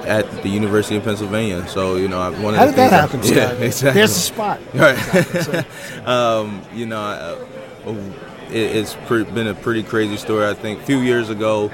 at 0.07 0.31
the 0.43 0.49
University 0.49 0.97
of 0.97 1.05
Pennsylvania. 1.05 1.67
So 1.69 1.97
you 1.97 2.09
know, 2.09 2.21
one 2.33 2.55
of 2.55 2.61
how 2.61 2.67
did 2.67 2.77
that 2.77 2.93
happen? 2.93 3.21
Yeah, 3.25 3.53
exactly. 3.53 4.01
There's 4.01 4.17
a 4.17 4.21
spot. 4.21 4.61
Right. 4.75 6.07
um, 6.07 6.63
you 6.75 6.87
know. 6.87 7.47
It, 7.87 8.77
it's 8.77 8.95
been 9.09 9.47
a 9.47 9.55
pretty 9.55 9.83
crazy 9.83 10.17
story. 10.17 10.47
I 10.47 10.55
think 10.55 10.81
a 10.81 10.85
few 10.85 10.99
years 10.99 11.31
ago, 11.31 11.71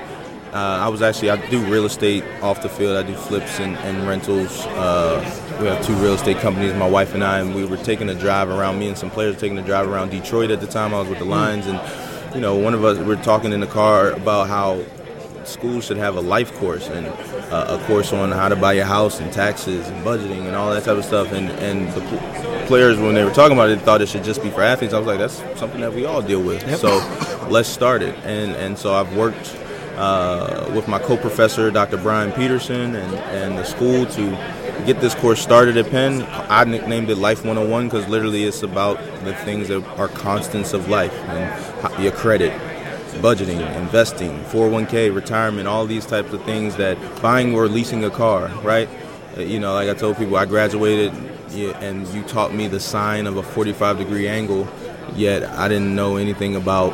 uh, 0.53 0.79
I 0.81 0.89
was 0.89 1.03
actually 1.03 1.31
I 1.31 1.51
do 1.51 1.65
real 1.67 1.85
estate 1.85 2.25
off 2.43 2.63
the 2.63 2.69
field. 2.69 2.97
I 2.97 3.03
do 3.03 3.15
flips 3.15 3.59
and, 3.61 3.77
and 3.79 4.07
rentals. 4.07 4.65
Uh, 4.67 5.21
we 5.61 5.67
have 5.67 5.85
two 5.85 5.95
real 5.95 6.15
estate 6.15 6.39
companies, 6.39 6.73
my 6.75 6.89
wife 6.89 7.15
and 7.15 7.25
I, 7.25 7.41
and 7.41 7.55
we 7.55 7.65
were 7.65 7.77
taking 7.77 8.09
a 8.09 8.15
drive 8.15 8.49
around. 8.49 8.79
Me 8.79 8.89
and 8.89 8.97
some 8.97 9.11
players 9.11 9.35
were 9.35 9.41
taking 9.41 9.59
a 9.59 9.63
drive 9.63 9.89
around 9.89 10.11
Detroit 10.11 10.51
at 10.51 10.61
the 10.61 10.67
time. 10.67 10.95
I 10.95 11.01
was 11.01 11.09
with 11.09 11.19
the 11.19 11.25
Lions, 11.25 11.67
and 11.67 11.81
you 12.35 12.41
know, 12.41 12.55
one 12.55 12.75
of 12.75 12.85
us 12.85 12.99
we 12.99 13.05
were 13.05 13.17
talking 13.17 13.53
in 13.53 13.61
the 13.61 13.67
car 13.67 14.13
about 14.13 14.49
how 14.49 14.85
schools 15.45 15.85
should 15.85 15.97
have 15.97 16.17
a 16.17 16.21
life 16.21 16.53
course 16.55 16.89
and 16.89 17.07
uh, 17.07 17.79
a 17.81 17.87
course 17.87 18.13
on 18.13 18.33
how 18.33 18.49
to 18.49 18.57
buy 18.57 18.73
your 18.73 18.85
house 18.85 19.21
and 19.21 19.33
taxes 19.33 19.89
and 19.89 20.05
budgeting 20.05 20.47
and 20.47 20.57
all 20.57 20.71
that 20.71 20.85
type 20.85 20.97
of 20.97 21.05
stuff. 21.05 21.33
And 21.33 21.51
and 21.51 21.93
the 21.93 22.01
players 22.67 22.99
when 22.99 23.15
they 23.15 23.25
were 23.25 23.33
talking 23.33 23.57
about 23.57 23.71
it 23.71 23.81
thought 23.81 24.03
it 24.03 24.09
should 24.09 24.25
just 24.25 24.43
be 24.43 24.51
for 24.51 24.63
athletes. 24.63 24.93
I 24.93 24.99
was 24.99 25.07
like, 25.07 25.19
that's 25.19 25.43
something 25.59 25.81
that 25.81 25.93
we 25.93 26.05
all 26.05 26.23
deal 26.23 26.43
with. 26.43 26.67
Yep. 26.67 26.79
So 26.79 27.49
let's 27.49 27.69
start 27.69 28.03
it. 28.03 28.15
And 28.25 28.55
and 28.57 28.79
so 28.79 28.95
I've 28.95 29.17
worked 29.17 29.57
uh, 29.97 30.71
with 30.75 30.89
my 30.89 30.99
co-professor, 30.99 31.71
Dr. 31.71 31.97
Brian 31.97 32.33
Peterson, 32.33 32.95
and, 32.95 33.15
and 33.15 33.59
the 33.59 33.65
school 33.65 34.07
to 34.07 34.31
get 34.85 35.01
this 35.01 35.15
course 35.15 35.41
started 35.41 35.77
at 35.77 35.91
Penn. 35.91 36.23
I 36.51 36.65
nicknamed 36.65 37.09
it 37.11 37.17
Life 37.17 37.45
101 37.45 37.87
because 37.87 38.07
literally 38.09 38.45
it's 38.45 38.63
about 38.63 38.99
the 39.25 39.35
things 39.35 39.69
that 39.69 39.83
are 39.99 40.09
constants 40.09 40.75
of 40.75 40.89
life 40.89 41.15
and 41.15 42.03
your 42.03 42.13
credit, 42.13 42.53
budgeting, 43.23 43.61
investing, 43.77 44.39
401k, 44.45 45.15
retirement, 45.15 45.67
all 45.67 45.87
these 45.87 46.05
types 46.05 46.33
of 46.33 46.45
things 46.45 46.77
that 46.77 46.99
buying 47.23 47.55
or 47.55 47.67
leasing 47.67 48.05
a 48.05 48.11
car, 48.11 48.49
right? 48.63 48.89
Uh, 49.37 49.41
you 49.41 49.61
know, 49.61 49.75
like 49.75 49.89
I 49.89 49.95
told 49.95 50.17
people, 50.17 50.37
I 50.37 50.47
graduated 50.47 51.13
and 51.81 52.07
you 52.09 52.23
taught 52.25 52.55
me 52.55 52.69
the 52.69 52.81
sine 52.81 53.27
of 53.27 53.37
a 53.37 53.43
45 53.43 53.99
degree 53.99 54.29
angle, 54.29 54.69
yet 55.15 55.45
I 55.45 55.69
didn't 55.69 55.95
know 55.95 56.17
anything 56.17 56.57
about, 56.57 56.93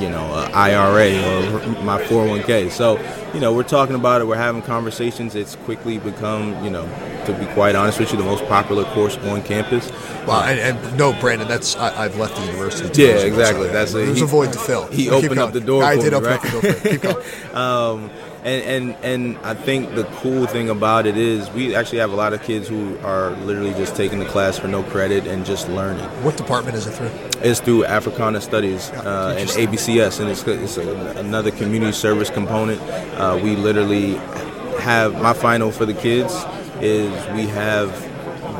you 0.00 0.08
know, 0.08 0.48
IRA 0.52 1.12
or 1.18 1.82
my 1.82 2.02
401k. 2.02 2.70
So, 2.70 2.96
you 3.34 3.40
know, 3.40 3.52
we're 3.52 3.64
talking 3.64 3.94
about 3.96 4.20
it, 4.20 4.26
we're 4.26 4.36
having 4.36 4.62
conversations. 4.62 5.34
It's 5.34 5.56
quickly 5.56 5.98
become, 5.98 6.62
you 6.64 6.70
know, 6.70 6.86
to 7.26 7.32
be 7.38 7.46
quite 7.52 7.74
honest 7.74 7.98
with 7.98 8.12
you, 8.12 8.18
the 8.18 8.24
most 8.24 8.44
popular 8.46 8.84
course 8.84 9.16
on 9.18 9.42
campus. 9.42 9.90
Well, 10.26 10.42
and, 10.42 10.58
and 10.60 10.98
no, 10.98 11.12
Brandon, 11.20 11.48
that's 11.48 11.76
I, 11.76 12.04
have 12.04 12.16
left 12.16 12.36
the 12.36 12.46
university. 12.46 13.02
Yeah, 13.02 13.16
exactly. 13.16 13.68
That's 13.68 13.92
a, 13.92 13.98
there's 13.98 14.18
he, 14.18 14.24
a 14.24 14.26
void 14.26 14.52
to 14.52 14.58
fill. 14.58 14.86
He 14.86 15.10
opened 15.10 15.38
up 15.40 15.52
the 15.52 15.60
door. 15.60 15.82
I 15.82 15.96
did 15.96 16.14
open 16.14 16.30
right? 16.30 16.44
up 16.44 16.62
the 16.62 16.72
door. 16.72 16.74
Keep 16.92 17.02
going. 17.52 17.54
um, 17.54 18.10
And, 18.44 18.62
and 18.74 18.96
and 19.02 19.38
I 19.38 19.54
think 19.54 19.94
the 19.94 20.04
cool 20.20 20.44
thing 20.46 20.68
about 20.68 21.06
it 21.06 21.16
is 21.16 21.50
we 21.52 21.74
actually 21.74 22.00
have 22.00 22.12
a 22.12 22.14
lot 22.14 22.34
of 22.34 22.42
kids 22.42 22.68
who 22.68 22.98
are 22.98 23.30
literally 23.46 23.72
just 23.72 23.96
taking 23.96 24.18
the 24.18 24.26
class 24.26 24.58
for 24.58 24.68
no 24.68 24.82
credit 24.82 25.26
and 25.26 25.46
just 25.46 25.66
learning. 25.70 26.04
What 26.22 26.36
department 26.36 26.76
is 26.76 26.86
it 26.86 26.90
through? 26.92 27.10
It's 27.40 27.60
through 27.60 27.86
Africana 27.86 28.42
Studies 28.42 28.90
uh, 28.90 29.34
and 29.38 29.48
ABCS, 29.48 30.20
and 30.20 30.28
it's, 30.28 30.46
it's 30.46 30.76
a, 30.76 31.18
another 31.18 31.52
community 31.52 31.92
service 31.92 32.28
component. 32.28 32.82
Uh, 32.82 33.23
Uh, 33.24 33.38
we 33.38 33.56
literally 33.56 34.16
have 34.80 35.14
my 35.22 35.32
final 35.32 35.70
for 35.70 35.86
the 35.86 35.94
kids 35.94 36.44
is 36.82 37.10
we 37.34 37.46
have 37.46 37.88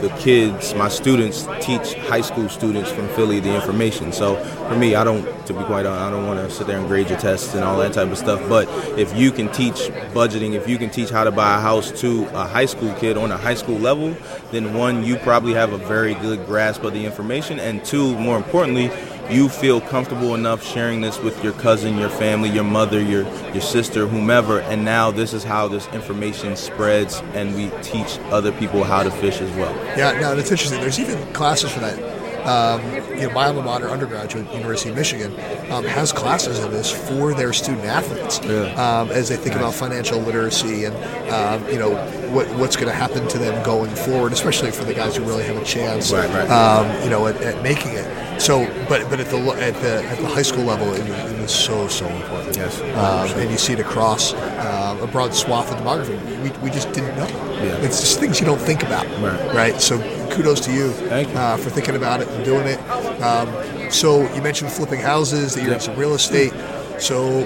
the 0.01 0.09
kids, 0.19 0.75
my 0.75 0.89
students, 0.89 1.47
teach 1.61 1.93
high 2.09 2.23
school 2.23 2.49
students 2.49 2.91
from 2.91 3.07
Philly 3.09 3.41
the 3.41 3.55
information. 3.55 4.11
So 4.11 4.37
for 4.69 4.75
me, 4.75 4.95
I 4.95 5.05
don't, 5.05 5.25
to 5.47 5.53
be 5.53 5.63
quite 5.65 5.85
honest, 5.85 6.03
I 6.03 6.11
don't 6.11 6.27
want 6.27 6.41
to 6.41 6.51
sit 6.51 6.67
there 6.67 6.79
and 6.79 6.89
grade 6.89 7.11
your 7.11 7.19
tests 7.19 7.55
and 7.55 7.63
all 7.63 7.77
that 7.79 7.93
type 7.93 8.09
of 8.09 8.17
stuff. 8.17 8.41
But 8.49 8.67
if 8.99 9.15
you 9.15 9.31
can 9.33 9.53
teach 9.53 9.75
budgeting, 10.15 10.55
if 10.55 10.67
you 10.67 10.79
can 10.79 10.89
teach 10.89 11.11
how 11.11 11.25
to 11.25 11.31
buy 11.31 11.59
a 11.59 11.61
house 11.61 11.93
to 12.01 12.25
a 12.29 12.47
high 12.47 12.65
school 12.65 12.95
kid 12.95 13.19
on 13.19 13.31
a 13.33 13.37
high 13.37 13.55
school 13.55 13.79
level, 13.79 14.17
then 14.51 14.73
one, 14.73 15.05
you 15.05 15.17
probably 15.17 15.53
have 15.53 15.75
a 15.75 15.79
very 15.79 16.15
good 16.15 16.47
grasp 16.47 16.85
of 16.85 16.95
the 16.95 17.05
information, 17.05 17.61
and 17.61 17.85
two, 17.85 18.19
more 18.19 18.39
importantly, 18.39 18.91
you 19.31 19.49
feel 19.49 19.81
comfortable 19.81 20.35
enough 20.35 20.63
sharing 20.65 21.01
this 21.01 21.19
with 21.19 21.43
your 21.43 21.53
cousin, 21.55 21.97
your 21.99 22.11
family, 22.11 22.49
your 22.51 22.65
mother, 22.65 23.01
your 23.01 23.23
your 23.53 23.63
sister, 23.63 24.07
whomever, 24.07 24.61
and 24.61 24.85
now 24.85 25.11
this 25.11 25.33
is 25.33 25.43
how 25.45 25.69
this 25.69 25.87
information 25.89 26.57
spreads, 26.57 27.21
and 27.35 27.55
we 27.55 27.71
teach 27.83 28.19
other 28.31 28.53
people 28.53 28.85
how 28.85 29.03
to 29.03 29.11
fish 29.11 29.41
as 29.41 29.51
well. 29.57 29.75
Yeah, 29.97 30.19
no, 30.21 30.37
it's 30.37 30.51
interesting. 30.51 30.81
There's 30.81 31.01
even 31.01 31.33
classes 31.33 31.71
for 31.73 31.81
that. 31.81 32.25
Um, 32.45 32.83
you 33.19 33.27
know, 33.27 33.31
my 33.31 33.47
alma 33.47 33.63
mater, 33.63 33.89
undergraduate, 33.89 34.53
University 34.53 34.91
of 34.91 34.97
Michigan, 34.97 35.33
um, 35.73 35.83
has 35.85 36.13
classes 36.13 36.59
in 36.59 36.71
this 36.73 36.91
for 36.91 37.33
their 37.33 37.55
student 37.55 37.87
athletes 37.87 38.39
Yeah. 38.45 38.65
um, 39.01 39.09
as 39.11 39.31
they 39.31 39.37
think 39.37 39.57
about 39.57 39.73
financial 39.73 40.21
literacy 40.21 40.85
and 40.85 40.95
um, 41.33 41.67
you 41.73 41.79
know 41.79 41.95
what, 42.35 42.47
what's 42.59 42.77
going 42.77 42.89
to 42.89 42.95
happen 42.95 43.27
to 43.29 43.39
them 43.39 43.63
going 43.65 43.95
forward, 43.95 44.33
especially 44.33 44.71
for 44.73 44.85
the 44.85 44.93
guys 44.95 45.17
who 45.17 45.25
really 45.25 45.45
have 45.45 45.57
a 45.57 45.65
chance, 45.65 46.13
Right, 46.13 46.29
right. 46.31 46.51
Um, 46.51 47.03
you 47.05 47.11
know, 47.11 47.27
at, 47.27 47.41
at 47.43 47.63
making 47.63 47.93
it. 47.95 48.41
So, 48.41 48.67
but 48.89 49.09
but 49.09 49.21
at 49.21 49.27
the 49.29 49.39
at 49.39 49.75
the 49.81 50.05
at 50.05 50.19
the 50.19 50.27
high 50.27 50.43
school 50.43 50.65
level, 50.65 50.93
it, 50.93 51.09
was- 51.09 51.33
it 51.33 51.41
was 51.41 51.55
so 51.55 51.87
so 51.89 52.07
important. 52.09 52.57
Yes. 52.57 52.81
um, 52.81 53.39
and 53.41 53.51
you 53.51 53.57
see 53.57 53.75
it 53.75 53.81
across 53.81 54.33
um, 54.35 55.01
a 55.01 55.07
broad 55.07 55.33
swath 55.35 55.71
of 55.73 55.79
demography. 55.79 56.19
We, 56.43 56.51
we 56.59 56.71
just 56.71 56.93
didn't 56.93 57.17
know. 57.17 57.27
Yeah. 57.63 57.77
It's 57.87 58.01
just 58.01 58.19
things 58.21 58.41
you 58.41 58.47
don't 58.47 58.61
think 58.61 58.83
about, 58.83 59.07
Right. 59.21 59.55
right? 59.55 59.81
So 59.81 59.99
kudos 60.31 60.61
to 60.63 60.73
you, 60.73 60.91
Thank 60.91 61.29
you. 61.29 61.35
Uh, 61.37 61.57
for 61.57 61.71
thinking 61.71 61.95
about 61.97 62.21
it 62.23 62.29
and 62.29 62.45
doing 62.45 62.67
it. 62.67 62.79
Um, 63.23 63.91
so 63.91 64.23
you 64.35 64.43
mentioned 64.43 64.73
flipping 64.73 65.01
houses, 65.01 65.55
that 65.55 65.63
you're 65.63 65.75
in 65.75 65.81
some 65.81 65.95
real 65.97 66.15
estate. 66.15 66.53
So 66.99 67.45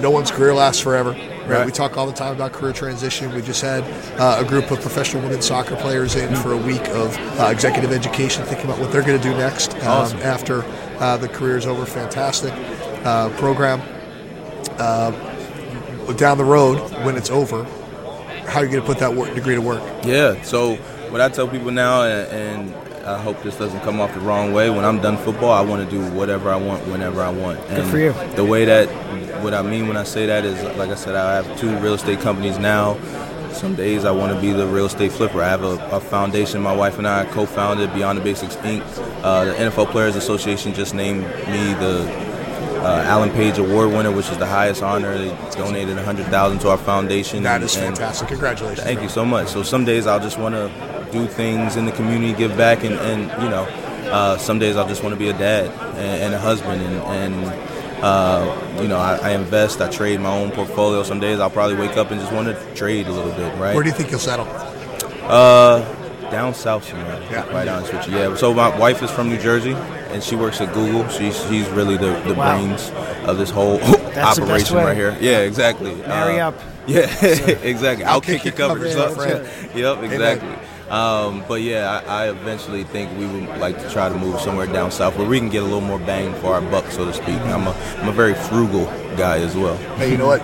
no 0.00 0.10
one's 0.10 0.30
career 0.30 0.54
lasts 0.54 0.80
forever. 0.80 1.12
Right. 1.50 1.58
Right. 1.58 1.66
We 1.66 1.72
talk 1.72 1.96
all 1.96 2.06
the 2.06 2.12
time 2.12 2.34
about 2.34 2.52
career 2.52 2.72
transition. 2.72 3.34
We 3.34 3.42
just 3.42 3.60
had 3.60 3.82
uh, 4.20 4.42
a 4.44 4.48
group 4.48 4.70
of 4.70 4.80
professional 4.80 5.22
women's 5.22 5.46
soccer 5.46 5.76
players 5.76 6.14
in 6.14 6.34
for 6.36 6.52
a 6.52 6.56
week 6.56 6.86
of 6.88 7.16
uh, 7.40 7.48
executive 7.50 7.92
education, 7.92 8.44
thinking 8.44 8.66
about 8.66 8.78
what 8.78 8.92
they're 8.92 9.02
going 9.02 9.20
to 9.20 9.22
do 9.22 9.36
next 9.36 9.74
um, 9.76 9.88
Awesome. 9.88 10.20
after 10.20 10.62
uh, 10.98 11.16
the 11.16 11.28
career 11.28 11.56
is 11.58 11.66
over. 11.66 11.84
Fantastic 11.84 12.52
uh, 13.04 13.30
program. 13.38 13.80
Uh, 14.78 15.10
down 16.14 16.38
the 16.38 16.44
road, 16.44 16.78
when 17.04 17.16
it's 17.16 17.30
over, 17.30 17.64
how 18.46 18.60
are 18.60 18.64
you 18.64 18.70
going 18.70 18.82
to 18.82 18.86
put 18.86 18.98
that 18.98 19.14
work, 19.14 19.34
degree 19.34 19.54
to 19.54 19.60
work? 19.60 19.82
Yeah. 20.04 20.40
So 20.42 20.76
what 21.10 21.20
I 21.20 21.28
tell 21.28 21.48
people 21.48 21.70
now, 21.70 22.02
and, 22.02 22.72
and 22.72 22.89
I 23.04 23.18
hope 23.18 23.42
this 23.42 23.56
doesn't 23.56 23.80
come 23.80 24.00
off 24.00 24.12
the 24.14 24.20
wrong 24.20 24.52
way. 24.52 24.68
When 24.70 24.84
I'm 24.84 25.00
done 25.00 25.16
football, 25.16 25.52
I 25.52 25.62
want 25.62 25.88
to 25.88 25.90
do 25.90 26.04
whatever 26.12 26.50
I 26.50 26.56
want, 26.56 26.86
whenever 26.86 27.22
I 27.22 27.30
want. 27.30 27.58
And 27.70 27.88
for 27.90 27.98
you. 27.98 28.12
The 28.36 28.44
way 28.44 28.64
that, 28.66 28.88
what 29.42 29.54
I 29.54 29.62
mean 29.62 29.88
when 29.88 29.96
I 29.96 30.04
say 30.04 30.26
that 30.26 30.44
is, 30.44 30.62
like 30.76 30.90
I 30.90 30.94
said, 30.94 31.14
I 31.14 31.36
have 31.42 31.58
two 31.58 31.74
real 31.78 31.94
estate 31.94 32.20
companies 32.20 32.58
now. 32.58 32.98
Some 33.52 33.74
days 33.74 34.04
I 34.04 34.10
want 34.10 34.34
to 34.34 34.40
be 34.40 34.52
the 34.52 34.66
real 34.66 34.86
estate 34.86 35.12
flipper. 35.12 35.42
I 35.42 35.48
have 35.48 35.64
a, 35.64 35.78
a 35.90 36.00
foundation. 36.00 36.62
My 36.62 36.74
wife 36.74 36.98
and 36.98 37.06
I 37.08 37.24
co-founded 37.26 37.92
Beyond 37.94 38.18
the 38.18 38.22
Basics 38.22 38.56
Inc. 38.56 38.82
Uh, 39.22 39.46
the 39.46 39.52
NFL 39.52 39.90
Players 39.90 40.14
Association 40.16 40.72
just 40.72 40.94
named 40.94 41.22
me 41.22 41.74
the 41.74 42.30
uh, 42.82 43.02
Alan 43.06 43.30
Page 43.30 43.58
Award 43.58 43.90
winner, 43.90 44.10
which 44.12 44.28
is 44.30 44.38
the 44.38 44.46
highest 44.46 44.82
honor. 44.82 45.18
They 45.18 45.28
donated 45.52 45.96
100000 45.96 46.58
to 46.60 46.70
our 46.70 46.78
foundation. 46.78 47.42
That 47.42 47.62
is 47.62 47.76
and- 47.76 47.96
fantastic. 47.96 48.28
Congratulations. 48.28 48.82
Thank 48.82 49.02
you 49.02 49.08
so 49.08 49.24
much. 49.24 49.48
So 49.48 49.62
some 49.62 49.84
days 49.84 50.06
I'll 50.06 50.20
just 50.20 50.38
want 50.38 50.54
to 50.54 50.99
do 51.12 51.26
things 51.26 51.76
in 51.76 51.84
the 51.86 51.92
community, 51.92 52.32
give 52.32 52.56
back, 52.56 52.84
and, 52.84 52.94
and 52.94 53.22
you 53.42 53.48
know, 53.48 53.64
uh, 54.10 54.36
some 54.38 54.58
days 54.58 54.76
I'll 54.76 54.88
just 54.88 55.02
want 55.02 55.12
to 55.14 55.18
be 55.18 55.28
a 55.28 55.32
dad 55.38 55.66
and, 55.96 56.22
and 56.24 56.34
a 56.34 56.38
husband, 56.38 56.80
and, 56.82 56.96
and 57.02 58.04
uh, 58.04 58.78
you 58.80 58.88
know, 58.88 58.96
I, 58.98 59.16
I 59.16 59.30
invest, 59.32 59.80
I 59.80 59.90
trade 59.90 60.20
my 60.20 60.30
own 60.34 60.50
portfolio. 60.52 61.02
Some 61.02 61.20
days 61.20 61.38
I'll 61.38 61.50
probably 61.50 61.76
wake 61.76 61.96
up 61.96 62.10
and 62.10 62.20
just 62.20 62.32
want 62.32 62.48
to 62.48 62.74
trade 62.74 63.06
a 63.06 63.12
little 63.12 63.32
bit, 63.32 63.54
right? 63.58 63.74
Where 63.74 63.82
do 63.82 63.88
you 63.90 63.94
think 63.94 64.10
you'll 64.10 64.20
settle? 64.20 64.46
Uh, 65.24 65.80
down 66.30 66.54
south 66.54 66.84
somewhere. 66.88 67.20
Yeah. 67.30 67.42
Quite 67.42 67.68
honest 67.68 67.92
with 67.92 68.08
you. 68.08 68.16
Yeah. 68.16 68.36
So 68.36 68.54
my 68.54 68.76
wife 68.78 69.02
is 69.02 69.10
from 69.10 69.28
New 69.28 69.38
Jersey, 69.38 69.72
and 69.72 70.22
she 70.22 70.36
works 70.36 70.60
at 70.60 70.72
Google. 70.72 71.08
She's 71.08 71.36
she's 71.48 71.68
really 71.70 71.96
the, 71.96 72.12
the 72.26 72.34
Wow. 72.34 72.56
brains 72.56 72.90
of 73.28 73.36
this 73.36 73.50
whole 73.50 73.78
the 73.78 74.10
best 74.14 74.40
operation 74.40 74.76
way. 74.76 74.84
right 74.84 74.96
here. 74.96 75.16
Yeah, 75.20 75.40
exactly. 75.40 75.94
Marry 75.96 76.40
Uh, 76.40 76.48
up. 76.48 76.54
Yeah, 76.86 77.00
exactly. 77.62 78.04
I'll, 78.04 78.20
kick, 78.20 78.44
your 78.44 78.54
covers 78.54 78.96
up. 78.96 79.16
yeah, 79.18 79.94
Yep, 79.94 80.02
exactly. 80.04 80.48
Um, 80.90 81.44
but 81.46 81.62
yeah, 81.62 82.02
I, 82.06 82.24
I 82.26 82.30
eventually 82.30 82.82
think 82.82 83.16
we 83.16 83.26
would 83.26 83.58
like 83.58 83.78
to 83.78 83.88
try 83.90 84.08
to 84.08 84.14
move 84.16 84.40
somewhere 84.40 84.66
down 84.66 84.90
south 84.90 85.16
where 85.16 85.28
we 85.28 85.38
can 85.38 85.48
get 85.48 85.62
a 85.62 85.64
little 85.64 85.80
more 85.80 86.00
bang 86.00 86.34
for 86.40 86.54
our 86.54 86.60
buck, 86.60 86.90
so 86.90 87.04
to 87.04 87.12
speak. 87.12 87.38
I'm 87.42 87.66
a 87.66 87.70
I'm 87.98 88.08
a 88.08 88.12
very 88.12 88.34
frugal 88.34 88.86
guy 89.16 89.38
as 89.38 89.54
well. 89.56 89.76
Hey, 89.96 90.10
you 90.10 90.18
know 90.18 90.26
what? 90.26 90.40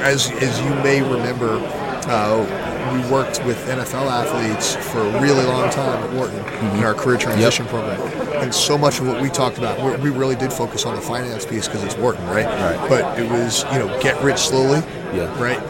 As 0.00 0.30
as 0.32 0.60
you 0.60 0.70
may 0.82 1.02
remember, 1.02 1.60
uh, 2.08 2.92
we 2.92 3.12
worked 3.12 3.44
with 3.44 3.58
NFL 3.68 4.10
athletes 4.10 4.74
for 4.90 5.00
a 5.00 5.20
really 5.22 5.44
long 5.44 5.70
time 5.70 6.02
at 6.02 6.12
Wharton 6.14 6.38
in 6.76 6.82
our 6.84 6.94
career 6.94 7.16
transition 7.18 7.66
program, 7.66 8.00
and 8.42 8.52
so 8.52 8.76
much 8.76 8.98
of 8.98 9.06
what 9.06 9.20
we 9.20 9.28
talked 9.28 9.58
about, 9.58 9.78
we- 9.80 10.10
we 10.10 10.16
really 10.18 10.34
did 10.36 10.52
focus 10.52 10.84
on 10.86 10.94
the 10.96 11.00
finance 11.00 11.44
piece 11.46 11.68
because 11.68 11.84
it's 11.84 11.96
Wharton, 11.96 12.26
right? 12.28 12.46
Right. 12.46 12.88
But 12.88 13.18
it 13.20 13.30
was 13.30 13.64
you 13.72 13.78
know 13.78 14.00
get 14.00 14.20
rich 14.22 14.38
slowly, 14.38 14.82
Yeah. 15.14 15.30
right? 15.40 15.60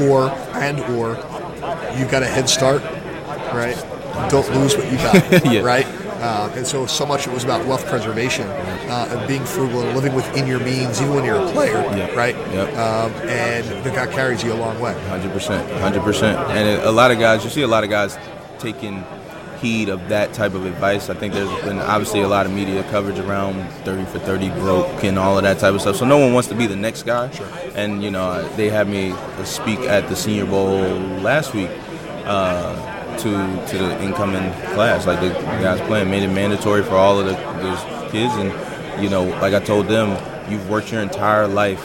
Or 0.00 0.30
and 0.54 0.80
or 0.96 1.18
you've 1.98 2.10
got 2.10 2.22
a 2.22 2.26
head 2.26 2.48
start, 2.48 2.82
right? 3.54 4.30
Don't 4.30 4.48
lose 4.54 4.76
what 4.76 4.90
you 4.90 4.98
got, 4.98 5.44
Yeah. 5.52 5.60
right? 5.62 5.86
Uh, 6.22 6.52
and 6.54 6.64
so, 6.66 6.86
so 6.86 7.04
much 7.04 7.26
it 7.26 7.32
was 7.32 7.42
about 7.42 7.66
wealth 7.66 7.84
preservation 7.86 8.46
uh, 8.46 9.08
and 9.10 9.26
being 9.26 9.44
frugal 9.44 9.80
and 9.82 9.96
living 9.96 10.14
within 10.14 10.46
your 10.46 10.60
means, 10.60 11.00
even 11.00 11.14
when 11.14 11.24
you're 11.24 11.36
a 11.40 11.50
player, 11.52 11.72
Yep. 11.96 12.14
right? 12.16 12.36
Yep. 12.36 12.68
Um, 12.76 13.12
and 13.28 13.64
that 13.84 13.94
that 13.94 14.10
carries 14.12 14.42
you 14.44 14.52
a 14.52 14.54
long 14.54 14.78
way. 14.80 14.92
Hundred 15.08 15.32
percent, 15.32 15.68
hundred 15.80 16.02
percent. 16.02 16.38
And 16.50 16.80
a 16.82 16.92
lot 16.92 17.10
of 17.10 17.18
guys, 17.18 17.42
you 17.42 17.50
see 17.50 17.62
a 17.62 17.66
lot 17.66 17.82
of 17.82 17.90
guys 17.90 18.16
taking 18.60 19.04
heed 19.60 19.88
of 19.88 20.08
that 20.10 20.32
type 20.32 20.54
of 20.54 20.64
advice. 20.64 21.08
I 21.10 21.14
think 21.14 21.34
there's 21.34 21.48
been 21.62 21.78
obviously 21.80 22.20
a 22.20 22.28
lot 22.28 22.46
of 22.46 22.52
media 22.52 22.82
coverage 22.84 23.18
around 23.18 23.68
30 23.84 24.04
for 24.06 24.18
30 24.20 24.50
broke 24.50 25.02
and 25.04 25.18
all 25.18 25.36
of 25.36 25.42
that 25.44 25.58
type 25.60 25.72
of 25.74 25.80
stuff. 25.80 25.96
So 25.96 26.04
no 26.04 26.18
one 26.18 26.32
wants 26.32 26.48
to 26.50 26.54
be 26.56 26.66
the 26.66 26.76
next 26.76 27.02
guy. 27.04 27.30
Sure. 27.30 27.46
And 27.74 28.02
you 28.02 28.10
know, 28.12 28.46
they 28.56 28.68
had 28.70 28.88
me 28.88 29.12
speak 29.44 29.80
at 29.80 30.08
the 30.08 30.14
Senior 30.16 30.46
Bowl 30.46 30.78
last 31.20 31.52
week. 31.54 31.70
Uh, 32.24 32.91
to 33.18 33.66
to 33.68 33.78
the 33.78 34.02
incoming 34.02 34.52
class, 34.74 35.06
like 35.06 35.20
the 35.20 35.30
guys 35.62 35.80
playing, 35.82 36.10
made 36.10 36.22
it 36.22 36.28
mandatory 36.28 36.82
for 36.82 36.94
all 36.94 37.18
of 37.20 37.26
the 37.26 37.34
kids, 38.10 38.34
and 38.34 39.02
you 39.02 39.08
know, 39.08 39.24
like 39.40 39.54
I 39.54 39.60
told 39.60 39.88
them, 39.88 40.10
you've 40.50 40.68
worked 40.68 40.92
your 40.92 41.00
entire 41.00 41.46
life 41.46 41.84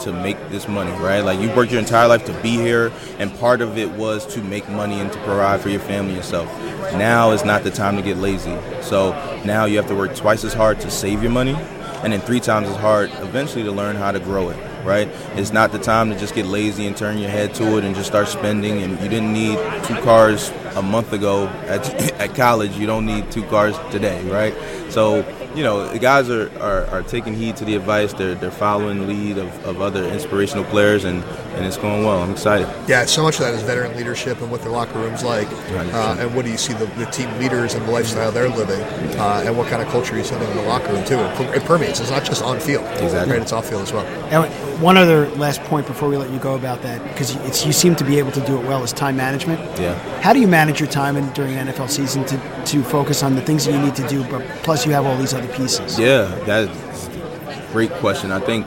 to 0.00 0.12
make 0.12 0.36
this 0.50 0.68
money, 0.68 0.92
right? 1.02 1.20
Like 1.20 1.40
you 1.40 1.50
worked 1.54 1.72
your 1.72 1.80
entire 1.80 2.06
life 2.06 2.24
to 2.26 2.32
be 2.40 2.56
here, 2.56 2.92
and 3.18 3.36
part 3.38 3.60
of 3.60 3.76
it 3.76 3.90
was 3.90 4.26
to 4.34 4.40
make 4.42 4.68
money 4.68 5.00
and 5.00 5.12
to 5.12 5.18
provide 5.24 5.60
for 5.60 5.70
your 5.70 5.80
family 5.80 6.10
and 6.10 6.18
yourself. 6.18 6.46
Now 6.94 7.32
is 7.32 7.44
not 7.44 7.64
the 7.64 7.70
time 7.70 7.96
to 7.96 8.02
get 8.02 8.16
lazy. 8.16 8.56
So 8.80 9.10
now 9.44 9.64
you 9.64 9.76
have 9.76 9.88
to 9.88 9.94
work 9.94 10.14
twice 10.14 10.44
as 10.44 10.54
hard 10.54 10.80
to 10.80 10.90
save 10.90 11.22
your 11.22 11.32
money, 11.32 11.54
and 12.02 12.12
then 12.12 12.20
three 12.20 12.40
times 12.40 12.68
as 12.68 12.76
hard 12.76 13.10
eventually 13.16 13.64
to 13.64 13.72
learn 13.72 13.96
how 13.96 14.12
to 14.12 14.20
grow 14.20 14.50
it, 14.50 14.56
right? 14.88 15.08
It's 15.36 15.52
not 15.52 15.70
the 15.70 15.78
time 15.78 16.10
to 16.10 16.18
just 16.18 16.34
get 16.34 16.46
lazy 16.46 16.86
and 16.86 16.96
turn 16.96 17.18
your 17.18 17.30
head 17.30 17.54
to 17.56 17.76
it 17.76 17.84
and 17.84 17.94
just 17.94 18.08
start 18.08 18.26
spending. 18.26 18.82
And 18.82 18.92
you 19.00 19.08
didn't 19.08 19.32
need 19.32 19.58
two 19.84 19.94
cars 20.02 20.50
a 20.74 20.82
month 20.82 21.12
ago 21.12 21.46
at, 21.66 21.88
at 22.20 22.34
college. 22.34 22.72
You 22.76 22.86
don't 22.86 23.06
need 23.06 23.30
two 23.30 23.44
cars 23.44 23.76
today, 23.90 24.22
right? 24.28 24.54
So 24.90 25.22
you 25.54 25.62
know, 25.62 25.88
the 25.88 25.98
guys 25.98 26.28
are, 26.30 26.50
are, 26.60 26.86
are 26.86 27.02
taking 27.02 27.34
heed 27.34 27.56
to 27.56 27.64
the 27.64 27.74
advice. 27.74 28.12
They're, 28.12 28.34
they're 28.34 28.50
following 28.50 29.00
the 29.00 29.06
lead 29.06 29.38
of, 29.38 29.66
of 29.66 29.80
other 29.80 30.04
inspirational 30.04 30.64
players, 30.64 31.04
and, 31.04 31.24
and 31.54 31.64
it's 31.66 31.76
going 31.76 32.04
well. 32.04 32.22
I'm 32.22 32.30
excited. 32.30 32.68
Yeah, 32.88 33.04
so 33.06 33.22
much 33.22 33.36
of 33.36 33.40
that 33.40 33.54
is 33.54 33.62
veteran 33.62 33.96
leadership 33.96 34.40
and 34.40 34.50
what 34.50 34.62
the 34.62 34.70
locker 34.70 34.98
room's 34.98 35.24
like, 35.24 35.48
uh, 35.48 36.16
and 36.18 36.34
what 36.34 36.44
do 36.44 36.50
you 36.50 36.58
see 36.58 36.72
the, 36.74 36.86
the 36.96 37.06
team 37.06 37.30
leaders 37.38 37.74
and 37.74 37.86
the 37.86 37.90
lifestyle 37.90 38.30
they're 38.30 38.48
living, 38.48 38.80
uh, 39.18 39.42
and 39.44 39.56
what 39.56 39.68
kind 39.68 39.82
of 39.82 39.88
culture 39.88 40.16
you 40.16 40.24
send 40.24 40.42
in 40.42 40.56
the 40.56 40.62
locker 40.62 40.92
room 40.92 41.04
too. 41.04 41.18
It, 41.18 41.56
it 41.56 41.64
permeates. 41.64 42.00
It's 42.00 42.10
not 42.10 42.24
just 42.24 42.42
on 42.42 42.60
field, 42.60 42.84
Exactly. 43.02 43.32
right? 43.32 43.42
It's 43.42 43.52
off 43.52 43.68
field 43.68 43.82
as 43.82 43.92
well. 43.92 44.04
Now, 44.30 44.48
one 44.80 44.96
other 44.96 45.28
last 45.30 45.60
point 45.62 45.86
before 45.86 46.08
we 46.08 46.16
let 46.16 46.30
you 46.30 46.38
go 46.38 46.54
about 46.54 46.82
that, 46.82 47.02
because 47.08 47.34
you 47.66 47.72
seem 47.72 47.96
to 47.96 48.04
be 48.04 48.18
able 48.18 48.30
to 48.32 48.40
do 48.46 48.56
it 48.58 48.64
well, 48.64 48.84
is 48.84 48.92
time 48.92 49.16
management. 49.16 49.60
Yeah. 49.78 49.94
How 50.20 50.32
do 50.32 50.40
you 50.40 50.46
manage 50.48 50.78
your 50.78 50.88
time 50.88 51.16
in, 51.16 51.28
during 51.32 51.54
an 51.56 51.66
NFL 51.68 51.90
season 51.90 52.24
to, 52.26 52.36
to 52.68 52.82
focus 52.82 53.22
on 53.22 53.34
the 53.34 53.42
things 53.42 53.64
that 53.64 53.72
you 53.72 53.80
need 53.80 53.94
to 53.96 54.06
do, 54.08 54.22
but 54.24 54.42
plus 54.62 54.84
you 54.84 54.92
have 54.92 55.06
all 55.06 55.16
these 55.16 55.34
other 55.34 55.48
pieces? 55.54 55.98
Yeah, 55.98 56.24
that's 56.44 57.08
a 57.08 57.68
great 57.72 57.90
question. 57.92 58.30
I 58.30 58.40
think 58.40 58.66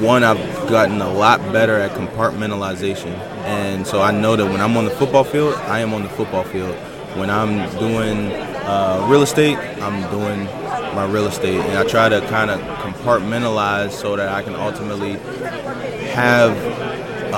one, 0.00 0.24
I've 0.24 0.38
gotten 0.68 1.00
a 1.00 1.12
lot 1.12 1.40
better 1.52 1.78
at 1.78 1.92
compartmentalization, 1.92 3.16
and 3.44 3.86
so 3.86 4.02
I 4.02 4.10
know 4.10 4.36
that 4.36 4.46
when 4.46 4.60
I'm 4.60 4.76
on 4.76 4.84
the 4.84 4.90
football 4.90 5.24
field, 5.24 5.54
I 5.54 5.80
am 5.80 5.94
on 5.94 6.02
the 6.02 6.08
football 6.08 6.44
field. 6.44 6.74
When 7.16 7.30
I'm 7.30 7.70
doing 7.78 8.32
uh, 8.32 9.06
real 9.08 9.22
estate, 9.22 9.56
I'm 9.56 10.10
doing 10.10 10.44
my 10.94 11.06
real 11.06 11.26
estate, 11.26 11.60
and 11.60 11.78
I 11.78 11.84
try 11.84 12.08
to 12.08 12.20
kind 12.28 12.50
of 12.50 12.60
compartmentalize 12.60 13.90
so 13.92 14.16
that 14.16 14.28
I 14.28 14.42
can 14.42 14.54
ultimately 14.54 15.12
have 16.12 16.56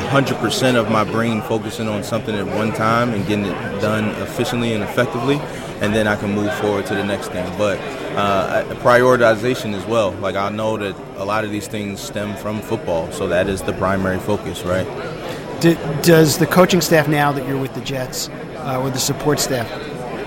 100% 0.01 0.77
of 0.77 0.91
my 0.91 1.05
brain 1.05 1.43
focusing 1.43 1.89
on 1.89 2.05
something 2.05 2.35
at 2.35 2.47
one 2.47 2.73
time 2.73 3.13
and 3.13 3.27
getting 3.27 3.47
it 3.47 3.81
done 3.81 4.09
efficiently 4.23 4.73
and 4.73 4.83
effectively, 4.83 5.37
and 5.81 5.95
then 5.95 6.07
I 6.07 6.17
can 6.17 6.35
move 6.35 6.53
forward 6.55 6.87
to 6.87 6.95
the 6.95 7.05
next 7.05 7.29
thing. 7.29 7.47
But 7.57 7.79
uh, 8.17 8.65
prioritization 8.77 9.75
as 9.75 9.85
well. 9.87 10.13
Like 10.13 10.37
I 10.37 10.49
know 10.49 10.77
that 10.77 10.97
a 11.17 11.25
lot 11.25 11.45
of 11.45 11.51
these 11.51 11.69
things 11.69 12.01
stem 12.01 12.37
from 12.37 12.61
football, 12.61 13.11
so 13.13 13.29
that 13.29 13.49
is 13.49 13.63
the 13.63 13.73
primary 13.75 14.19
focus, 14.19 14.63
right? 14.63 14.87
does 16.03 16.37
the 16.37 16.47
coaching 16.47 16.83
staff 16.83 17.09
now 17.09 17.33
that 17.33 17.49
you're 17.49 17.59
with 17.59 17.75
the 17.75 17.81
Jets, 17.81 18.29
uh, 18.29 18.79
or 18.81 18.91
the 18.91 18.99
support 18.99 19.41
staff, 19.41 19.71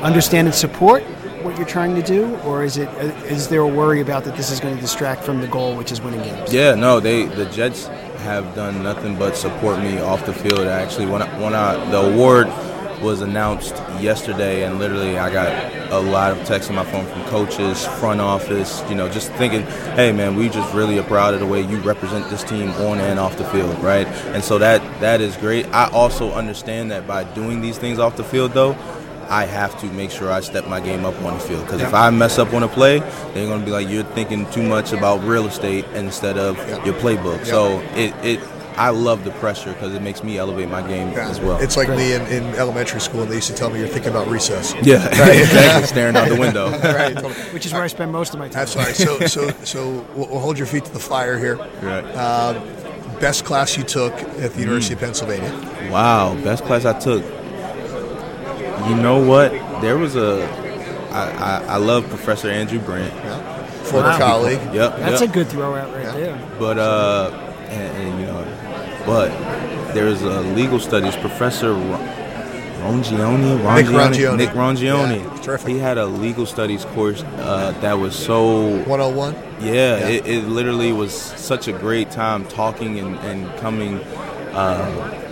understand 0.02 0.48
and 0.48 0.56
support 0.56 1.04
what 1.44 1.56
you're 1.56 1.68
trying 1.68 1.96
to 1.96 2.02
do, 2.02 2.36
or 2.38 2.64
is 2.64 2.78
it 2.78 2.88
uh, 2.90 3.50
there 3.50 3.62
a 3.62 3.68
worry 3.68 4.02
about 4.02 4.24
that 4.24 4.36
this 4.36 4.52
is 4.52 4.60
going 4.60 4.76
to 4.76 4.82
distract 4.82 5.24
from 5.24 5.40
the 5.40 5.48
goal, 5.48 5.76
which 5.76 5.92
is 5.92 6.02
winning 6.02 6.22
games? 6.22 6.52
Yeah, 6.52 6.76
no, 6.76 7.00
they 7.00 7.26
the 7.26 7.46
Jets 7.46 7.88
have 8.20 8.56
done 8.56 8.84
nothing 8.84 9.18
but 9.18 9.36
support 9.36 9.80
me 9.80 10.00
off 10.00 10.26
the 10.26 10.34
field. 10.34 10.62
Actually, 10.62 11.08
when 11.08 11.22
I, 11.22 11.40
when 11.40 11.54
I, 11.54 11.90
the 11.92 12.00
award 12.00 12.48
was 13.02 13.22
announced 13.22 13.76
yesterday, 14.02 14.64
and 14.64 14.78
literally 14.80 15.18
I 15.18 15.32
got 15.32 15.92
a 15.92 16.00
lot 16.00 16.32
of 16.32 16.46
texts 16.46 16.70
on 16.70 16.76
my 16.76 16.84
phone 16.86 17.06
from 17.06 17.24
coaches, 17.26 17.86
front 18.00 18.20
office, 18.20 18.84
you 18.90 18.96
know, 18.96 19.10
just 19.10 19.32
thinking, 19.34 19.62
hey 19.96 20.12
man, 20.12 20.36
we 20.36 20.50
just 20.50 20.74
really 20.74 21.00
are 21.00 21.04
proud 21.04 21.34
of 21.34 21.40
the 21.40 21.46
way 21.46 21.62
you 21.62 21.78
represent 21.80 22.30
this 22.30 22.44
team 22.44 22.70
on 22.72 23.00
and 23.00 23.20
off 23.20 23.38
the 23.38 23.46
field, 23.46 23.78
right? 23.80 24.08
And 24.08 24.44
so 24.44 24.58
that 24.58 24.82
that 25.00 25.22
is 25.22 25.38
great. 25.38 25.66
I 25.68 25.90
also 25.92 26.32
understand 26.34 26.92
that 26.92 27.08
by 27.08 27.24
doing 27.34 27.62
these 27.62 27.78
things 27.78 28.00
off 28.00 28.18
the 28.18 28.24
field, 28.24 28.52
though, 28.52 28.74
I 29.30 29.46
have 29.46 29.80
to 29.82 29.86
make 29.88 30.12
sure 30.12 30.32
I 30.32 30.40
step 30.42 30.68
my 30.68 30.80
game 30.80 31.06
up 31.06 31.16
on 31.22 31.36
the 31.36 31.40
field. 31.40 31.66
Because 31.66 31.82
if 31.82 31.94
I 31.94 32.10
mess 32.10 32.40
up 32.40 32.54
on 32.54 32.64
a 32.64 32.68
play, 32.68 33.00
they're 33.00 33.46
going 33.46 33.60
to 33.60 33.66
be 33.66 33.72
like, 33.72 33.88
you're 33.88 34.04
thinking 34.04 34.50
too 34.52 34.64
much 34.64 34.92
about 34.92 35.24
real 35.24 35.46
estate 35.48 35.86
instead 35.94 36.38
of 36.38 36.58
your 36.86 36.96
playbook. 36.96 37.46
So 37.46 37.80
it, 37.96 38.14
it 38.24 38.40
I 38.80 38.92
love 38.92 39.26
the 39.26 39.32
pressure 39.32 39.74
because 39.74 39.94
it 39.94 40.02
makes 40.02 40.24
me 40.24 40.38
elevate 40.38 40.70
my 40.70 40.82
game 40.82 41.12
Yeah. 41.12 41.30
as 41.30 41.42
well. 41.42 41.60
It's 41.60 41.76
like 41.76 41.90
me 41.90 42.14
in, 42.14 42.22
in 42.28 42.44
elementary 42.56 43.02
school, 43.02 43.22
and 43.24 43.30
they 43.30 43.36
used 43.36 43.50
to 43.50 43.54
tell 43.54 43.70
me 43.70 43.78
you're 43.80 43.90
thinking 43.90 44.12
about 44.12 44.30
recess. 44.30 44.74
yeah, 44.82 45.06
exactly. 45.08 45.86
Staring 45.86 46.16
out 46.16 46.30
the 46.30 46.40
window. 46.40 46.70
right. 46.84 47.14
totally. 47.14 47.34
Which 47.54 47.66
is 47.66 47.74
where 47.74 47.84
I 47.84 47.88
spend 47.88 48.14
most 48.14 48.34
of 48.34 48.40
my 48.40 48.48
time. 48.48 48.62
I'm 48.62 48.68
sorry. 48.68 48.94
So, 48.94 49.20
so, 49.28 49.50
so 49.66 50.06
we'll, 50.16 50.30
we'll 50.30 50.40
hold 50.40 50.58
your 50.58 50.66
feet 50.66 50.86
to 50.86 50.94
the 50.94 51.00
fire 51.00 51.38
here. 51.38 51.58
Right. 51.82 52.06
Um, 52.16 52.56
best 53.20 53.44
class 53.44 53.78
you 53.78 53.84
took 53.84 54.14
at 54.14 54.54
the 54.54 54.60
mm. 54.60 54.60
University 54.60 54.94
of 54.94 55.02
Pennsylvania. 55.02 55.52
Wow, 55.92 56.36
best 56.36 56.64
class 56.64 56.86
I 56.86 56.98
took. 56.98 57.24
You 58.88 58.96
know 58.96 59.20
what? 59.24 59.52
There 59.82 59.98
was 59.98 60.16
a. 60.16 60.48
I, 61.12 61.32
I, 61.32 61.64
I 61.74 61.78
love 61.78 62.08
Professor 62.10 62.50
Andrew 62.50 62.80
Brandt. 62.80 63.14
Yeah. 63.14 63.64
Former 63.84 64.10
Wow. 64.10 64.18
colleague. 64.18 64.60
Yep. 64.74 64.98
That's 64.98 65.22
yep. 65.22 65.30
a 65.30 65.34
good 65.34 65.48
throw 65.48 65.74
out 65.76 65.92
right 65.94 66.04
Yeah. 66.06 66.12
there. 66.14 66.50
But 66.60 66.78
uh, 66.78 67.32
and, 67.70 67.98
and 67.98 68.20
you 68.20 68.26
know, 68.28 69.04
but 69.06 69.30
there's 69.94 70.22
a 70.22 70.42
legal 70.42 70.80
studies 70.80 71.16
professor. 71.16 71.74
Ro- 71.74 72.16
Rongione, 72.80 73.58
Nick 73.76 73.88
Rongione. 73.88 74.38
Nick 74.38 74.50
Rongione. 74.52 75.22
Yeah, 75.36 75.42
terrific. 75.42 75.68
He 75.68 75.78
had 75.80 75.98
a 75.98 76.06
legal 76.06 76.46
studies 76.46 76.86
course 76.86 77.24
uh, 77.24 77.72
that 77.82 77.96
was 77.96 78.16
so 78.16 78.78
101. 78.86 79.34
yeah, 79.60 79.72
Yeah. 79.74 80.08
It, 80.08 80.26
it 80.28 80.44
literally 80.48 80.94
was 80.94 81.14
such 81.14 81.68
a 81.68 81.74
great 81.74 82.10
time 82.10 82.46
talking 82.46 82.98
and, 83.00 83.18
and 83.18 83.54
coming 83.60 83.98
uh, 84.54 85.29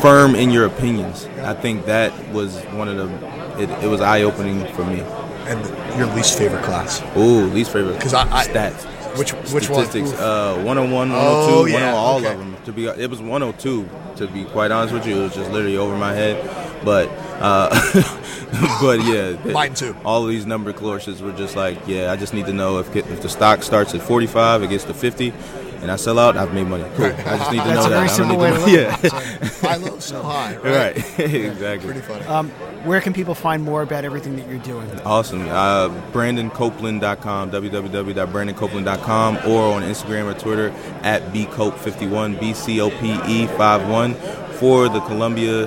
firm 0.00 0.34
in 0.34 0.50
your 0.50 0.66
opinions. 0.66 1.26
I 1.42 1.54
think 1.54 1.86
that 1.86 2.12
was 2.32 2.56
one 2.72 2.88
of 2.88 2.96
the, 2.96 3.62
it, 3.62 3.70
it 3.84 3.88
was 3.88 4.00
eye 4.00 4.22
opening 4.22 4.66
for 4.74 4.84
me. 4.84 5.00
And 5.46 5.96
your 5.98 6.06
least 6.14 6.36
favorite 6.36 6.62
class. 6.64 7.02
Ooh, 7.16 7.44
least 7.46 7.72
favorite 7.72 8.00
'Cause 8.00 8.14
I- 8.14 8.28
I- 8.30 8.46
stats. 8.46 8.84
Which- 9.16 9.32
which 9.52 9.68
one? 9.70 9.84
Statistics. 9.86 10.12
Uh, 10.20 10.54
101, 10.62 11.10
102, 11.10 11.16
Oh, 11.16 11.62
102, 11.62 11.72
yeah, 11.72 11.94
all 11.94 12.18
okay. 12.18 12.32
of 12.32 12.38
them. 12.38 12.56
To 12.66 12.72
be, 12.72 12.86
it 12.86 13.08
was 13.10 13.20
102. 13.20 13.88
To 14.16 14.26
be 14.28 14.44
quite 14.44 14.70
honest 14.70 14.92
with 14.92 15.06
you, 15.06 15.18
it 15.20 15.22
was 15.24 15.34
just 15.34 15.50
literally 15.50 15.76
over 15.78 15.96
my 15.96 16.12
head. 16.12 16.36
But, 16.84 17.08
uh, 17.40 17.68
but 18.80 19.00
yeah, 19.04 19.32
Mine 19.52 19.74
too. 19.74 19.96
All 20.04 20.22
of 20.24 20.28
these 20.28 20.46
number 20.46 20.72
courses 20.72 21.20
were 21.22 21.32
just 21.32 21.56
like, 21.56 21.78
yeah, 21.88 22.12
I 22.12 22.16
just 22.16 22.34
need 22.34 22.46
to 22.46 22.52
know 22.52 22.78
if 22.78 22.94
if 22.94 23.22
the 23.22 23.28
stock 23.28 23.62
starts 23.62 23.94
at 23.94 24.02
45, 24.02 24.62
it 24.62 24.68
gets 24.70 24.84
to 24.84 24.94
50, 24.94 25.32
and 25.80 25.90
I 25.90 25.96
sell 25.96 26.18
out, 26.18 26.36
I've 26.36 26.52
made 26.54 26.66
money. 26.66 26.84
Cool. 26.96 27.06
I 27.06 27.10
just 27.38 27.50
need 27.52 27.62
to 27.62 27.74
know 27.74 27.88
that. 27.88 27.92
I 27.92 28.06
don't 28.06 28.08
simple 28.16 28.36
need 28.36 28.42
way 28.42 28.50
to 28.50 28.56
to 28.56 28.60
know- 28.60 28.66
Yeah, 28.66 28.98
it. 29.02 29.12
High 29.68 29.76
low, 29.76 29.98
so 29.98 30.22
high. 30.22 30.56
Right. 30.56 30.96
right. 30.96 31.20
exactly. 31.20 31.90
Pretty 31.92 32.00
funny. 32.06 32.24
Um, 32.26 32.50
where 32.84 33.00
can 33.00 33.12
people 33.12 33.34
find 33.34 33.62
more 33.62 33.82
about 33.82 34.04
everything 34.04 34.36
that 34.36 34.48
you're 34.48 34.58
doing? 34.60 34.88
Awesome. 35.00 35.42
Uh, 35.48 35.88
BrandonCopeland.com, 36.12 37.50
www.brandoncopeland.com, 37.50 39.36
or 39.46 39.74
on 39.74 39.82
Instagram 39.82 40.34
or 40.34 40.38
Twitter 40.38 40.70
at 41.02 41.22
bcope51, 41.32 42.38
B 42.40 42.52
C 42.54 42.80
O 42.80 42.90
P 42.90 43.12
E 43.26 43.46
51. 43.46 44.14
For 44.58 44.88
the 44.88 45.00
Columbia 45.02 45.66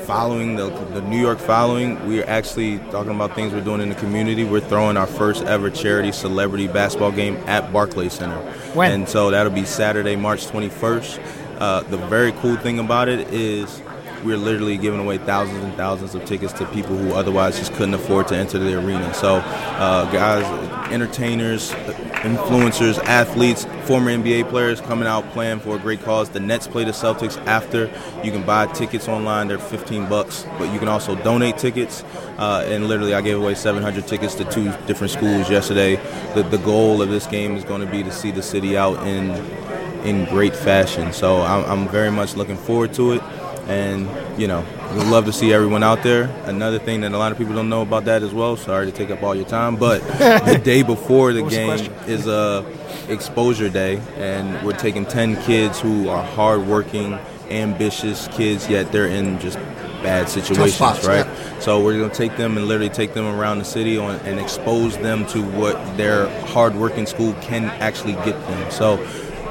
following, 0.00 0.56
the, 0.56 0.68
the 0.68 1.02
New 1.02 1.20
York 1.20 1.38
following, 1.38 2.06
we're 2.06 2.24
actually 2.24 2.78
talking 2.90 3.14
about 3.14 3.34
things 3.34 3.52
we're 3.52 3.60
doing 3.60 3.80
in 3.80 3.88
the 3.88 3.94
community. 3.94 4.44
We're 4.44 4.60
throwing 4.60 4.96
our 4.96 5.06
first 5.06 5.44
ever 5.44 5.70
charity 5.70 6.12
celebrity 6.12 6.66
basketball 6.66 7.12
game 7.12 7.36
at 7.46 7.72
Barclays 7.72 8.14
Center. 8.14 8.38
When? 8.74 8.92
And 8.92 9.08
so 9.08 9.30
that'll 9.30 9.52
be 9.52 9.64
Saturday, 9.64 10.16
March 10.16 10.46
21st. 10.46 11.58
Uh, 11.58 11.82
the 11.82 11.98
very 11.98 12.32
cool 12.32 12.56
thing 12.56 12.78
about 12.78 13.08
it 13.08 13.32
is 13.32 13.82
we're 14.24 14.36
literally 14.36 14.76
giving 14.76 15.00
away 15.00 15.18
thousands 15.18 15.64
and 15.64 15.74
thousands 15.74 16.14
of 16.14 16.24
tickets 16.24 16.52
to 16.54 16.66
people 16.66 16.96
who 16.96 17.12
otherwise 17.12 17.58
just 17.58 17.72
couldn't 17.74 17.94
afford 17.94 18.28
to 18.28 18.36
enter 18.36 18.58
the 18.58 18.78
arena. 18.78 19.12
So, 19.14 19.36
uh, 19.36 20.10
guys, 20.12 20.44
entertainers, 20.92 21.70
influencers, 22.22 22.98
athletes, 23.04 23.64
former 23.84 24.10
NBA 24.10 24.48
players 24.50 24.80
coming 24.80 25.08
out 25.08 25.28
playing 25.30 25.60
for 25.60 25.76
a 25.76 25.78
great 25.78 26.02
cause. 26.02 26.28
The 26.28 26.40
Nets 26.40 26.66
play 26.66 26.84
the 26.84 26.90
Celtics 26.90 27.38
after. 27.46 27.90
You 28.22 28.32
can 28.32 28.44
buy 28.44 28.66
tickets 28.66 29.08
online; 29.08 29.48
they're 29.48 29.58
15 29.58 30.08
bucks, 30.08 30.46
but 30.58 30.72
you 30.72 30.78
can 30.78 30.88
also 30.88 31.14
donate 31.16 31.58
tickets. 31.58 32.02
Uh, 32.38 32.64
and 32.66 32.88
literally, 32.88 33.14
I 33.14 33.20
gave 33.20 33.38
away 33.38 33.54
700 33.54 34.06
tickets 34.06 34.34
to 34.36 34.44
two 34.44 34.72
different 34.86 35.12
schools 35.12 35.50
yesterday. 35.50 35.96
The, 36.34 36.42
the 36.42 36.58
goal 36.58 37.02
of 37.02 37.08
this 37.08 37.26
game 37.26 37.56
is 37.56 37.64
going 37.64 37.80
to 37.80 37.90
be 37.90 38.02
to 38.02 38.12
see 38.12 38.30
the 38.30 38.42
city 38.42 38.76
out 38.76 39.06
in 39.06 39.30
in 40.04 40.24
great 40.26 40.56
fashion. 40.56 41.12
So 41.12 41.42
I'm, 41.42 41.64
I'm 41.64 41.88
very 41.88 42.10
much 42.10 42.34
looking 42.34 42.56
forward 42.56 42.94
to 42.94 43.12
it. 43.12 43.22
And, 43.70 44.08
you 44.40 44.48
know, 44.48 44.64
we'd 44.94 45.06
love 45.06 45.26
to 45.26 45.32
see 45.32 45.52
everyone 45.52 45.84
out 45.84 46.02
there. 46.02 46.24
Another 46.44 46.80
thing 46.80 47.02
that 47.02 47.12
a 47.12 47.18
lot 47.18 47.30
of 47.30 47.38
people 47.38 47.54
don't 47.54 47.68
know 47.68 47.82
about 47.82 48.04
that 48.06 48.24
as 48.24 48.34
well, 48.34 48.56
sorry 48.56 48.86
to 48.86 48.92
take 48.92 49.10
up 49.10 49.22
all 49.22 49.34
your 49.34 49.46
time, 49.46 49.76
but 49.76 50.02
the 50.18 50.60
day 50.64 50.82
before 50.82 51.32
the 51.32 51.44
was 51.44 51.54
the 51.54 51.58
game 51.58 51.92
is 52.08 52.26
a 52.26 52.66
exposure 53.08 53.68
day, 53.68 54.00
and 54.16 54.66
we're 54.66 54.76
taking 54.76 55.06
10 55.06 55.42
kids 55.42 55.80
who 55.80 56.08
are 56.08 56.22
hardworking, 56.22 57.14
ambitious 57.48 58.28
kids, 58.28 58.68
yet 58.68 58.90
they're 58.90 59.06
in 59.06 59.38
just 59.38 59.58
bad 60.02 60.28
situations, 60.28 60.74
spots, 60.74 61.06
right? 61.06 61.26
yeah. 61.26 61.58
So 61.60 61.84
we're 61.84 61.96
going 61.98 62.10
to 62.10 62.16
take 62.16 62.36
them 62.36 62.56
and 62.56 62.66
literally 62.66 62.90
take 62.90 63.14
them 63.14 63.26
around 63.26 63.58
the 63.58 63.64
city 63.64 63.98
on, 63.98 64.16
and 64.20 64.40
expose 64.40 64.96
them 64.98 65.26
to 65.26 65.42
what 65.42 65.74
their 65.96 66.28
hardworking 66.46 67.06
school 67.06 67.34
can 67.42 67.64
actually 67.64 68.14
get 68.14 68.32
them. 68.48 68.70
So 68.70 68.96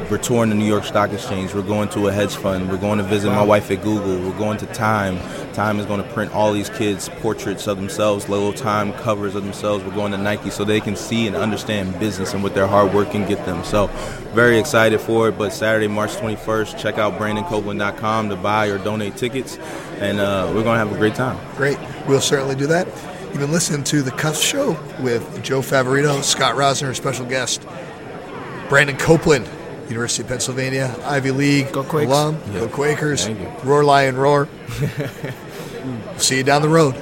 we're 0.09 0.17
touring 0.17 0.49
the 0.49 0.55
New 0.55 0.65
York 0.65 0.83
Stock 0.83 1.11
Exchange. 1.11 1.53
We're 1.53 1.61
going 1.61 1.89
to 1.89 2.07
a 2.07 2.11
hedge 2.11 2.35
fund. 2.35 2.69
We're 2.69 2.77
going 2.77 2.97
to 2.97 3.03
visit 3.03 3.29
my 3.29 3.43
wife 3.43 3.69
at 3.71 3.83
Google. 3.83 4.19
We're 4.19 4.37
going 4.37 4.57
to 4.57 4.65
Time. 4.67 5.19
Time 5.53 5.79
is 5.79 5.85
going 5.85 6.01
to 6.01 6.09
print 6.13 6.33
all 6.33 6.53
these 6.53 6.69
kids' 6.69 7.09
portraits 7.09 7.67
of 7.67 7.77
themselves, 7.77 8.29
little 8.29 8.53
Time 8.53 8.93
covers 8.93 9.35
of 9.35 9.43
themselves. 9.43 9.83
We're 9.83 9.95
going 9.95 10.11
to 10.11 10.17
Nike 10.17 10.49
so 10.49 10.63
they 10.63 10.79
can 10.79 10.95
see 10.95 11.27
and 11.27 11.35
understand 11.35 11.99
business 11.99 12.33
and 12.33 12.41
what 12.41 12.55
their 12.55 12.67
hard 12.67 12.93
work 12.93 13.11
can 13.11 13.27
get 13.27 13.45
them. 13.45 13.63
So 13.63 13.87
very 14.33 14.57
excited 14.57 14.99
for 15.01 15.29
it. 15.29 15.37
But 15.37 15.51
Saturday, 15.51 15.87
March 15.87 16.11
21st, 16.11 16.79
check 16.79 16.97
out 16.97 17.19
BrandonCopeland.com 17.19 18.29
to 18.29 18.35
buy 18.35 18.67
or 18.67 18.77
donate 18.77 19.17
tickets, 19.17 19.57
and 19.99 20.19
uh, 20.19 20.45
we're 20.47 20.63
going 20.63 20.79
to 20.79 20.85
have 20.85 20.91
a 20.91 20.97
great 20.97 21.15
time. 21.15 21.37
Great. 21.55 21.77
We'll 22.07 22.21
certainly 22.21 22.55
do 22.55 22.67
that. 22.67 22.87
You've 23.29 23.39
been 23.39 23.51
listening 23.51 23.83
to 23.85 24.01
The 24.01 24.11
Cusp 24.11 24.43
Show 24.43 24.71
with 25.01 25.43
Joe 25.43 25.61
Favorito, 25.61 26.23
Scott 26.23 26.55
Rosner, 26.55 26.95
special 26.95 27.27
guest, 27.27 27.61
Brandon 28.69 28.97
Copeland, 28.97 29.47
University 29.89 30.23
of 30.23 30.29
Pennsylvania, 30.29 30.95
Ivy 31.03 31.31
League 31.31 31.71
Go 31.71 31.83
Quakes. 31.83 32.07
alum. 32.11 32.37
Go 32.53 32.67
Quakers. 32.67 33.27
Roar 33.63 33.83
Lion 33.83 34.15
Roar. 34.17 34.47
See 36.17 36.37
you 36.37 36.43
down 36.43 36.61
the 36.61 36.69
road. 36.69 36.95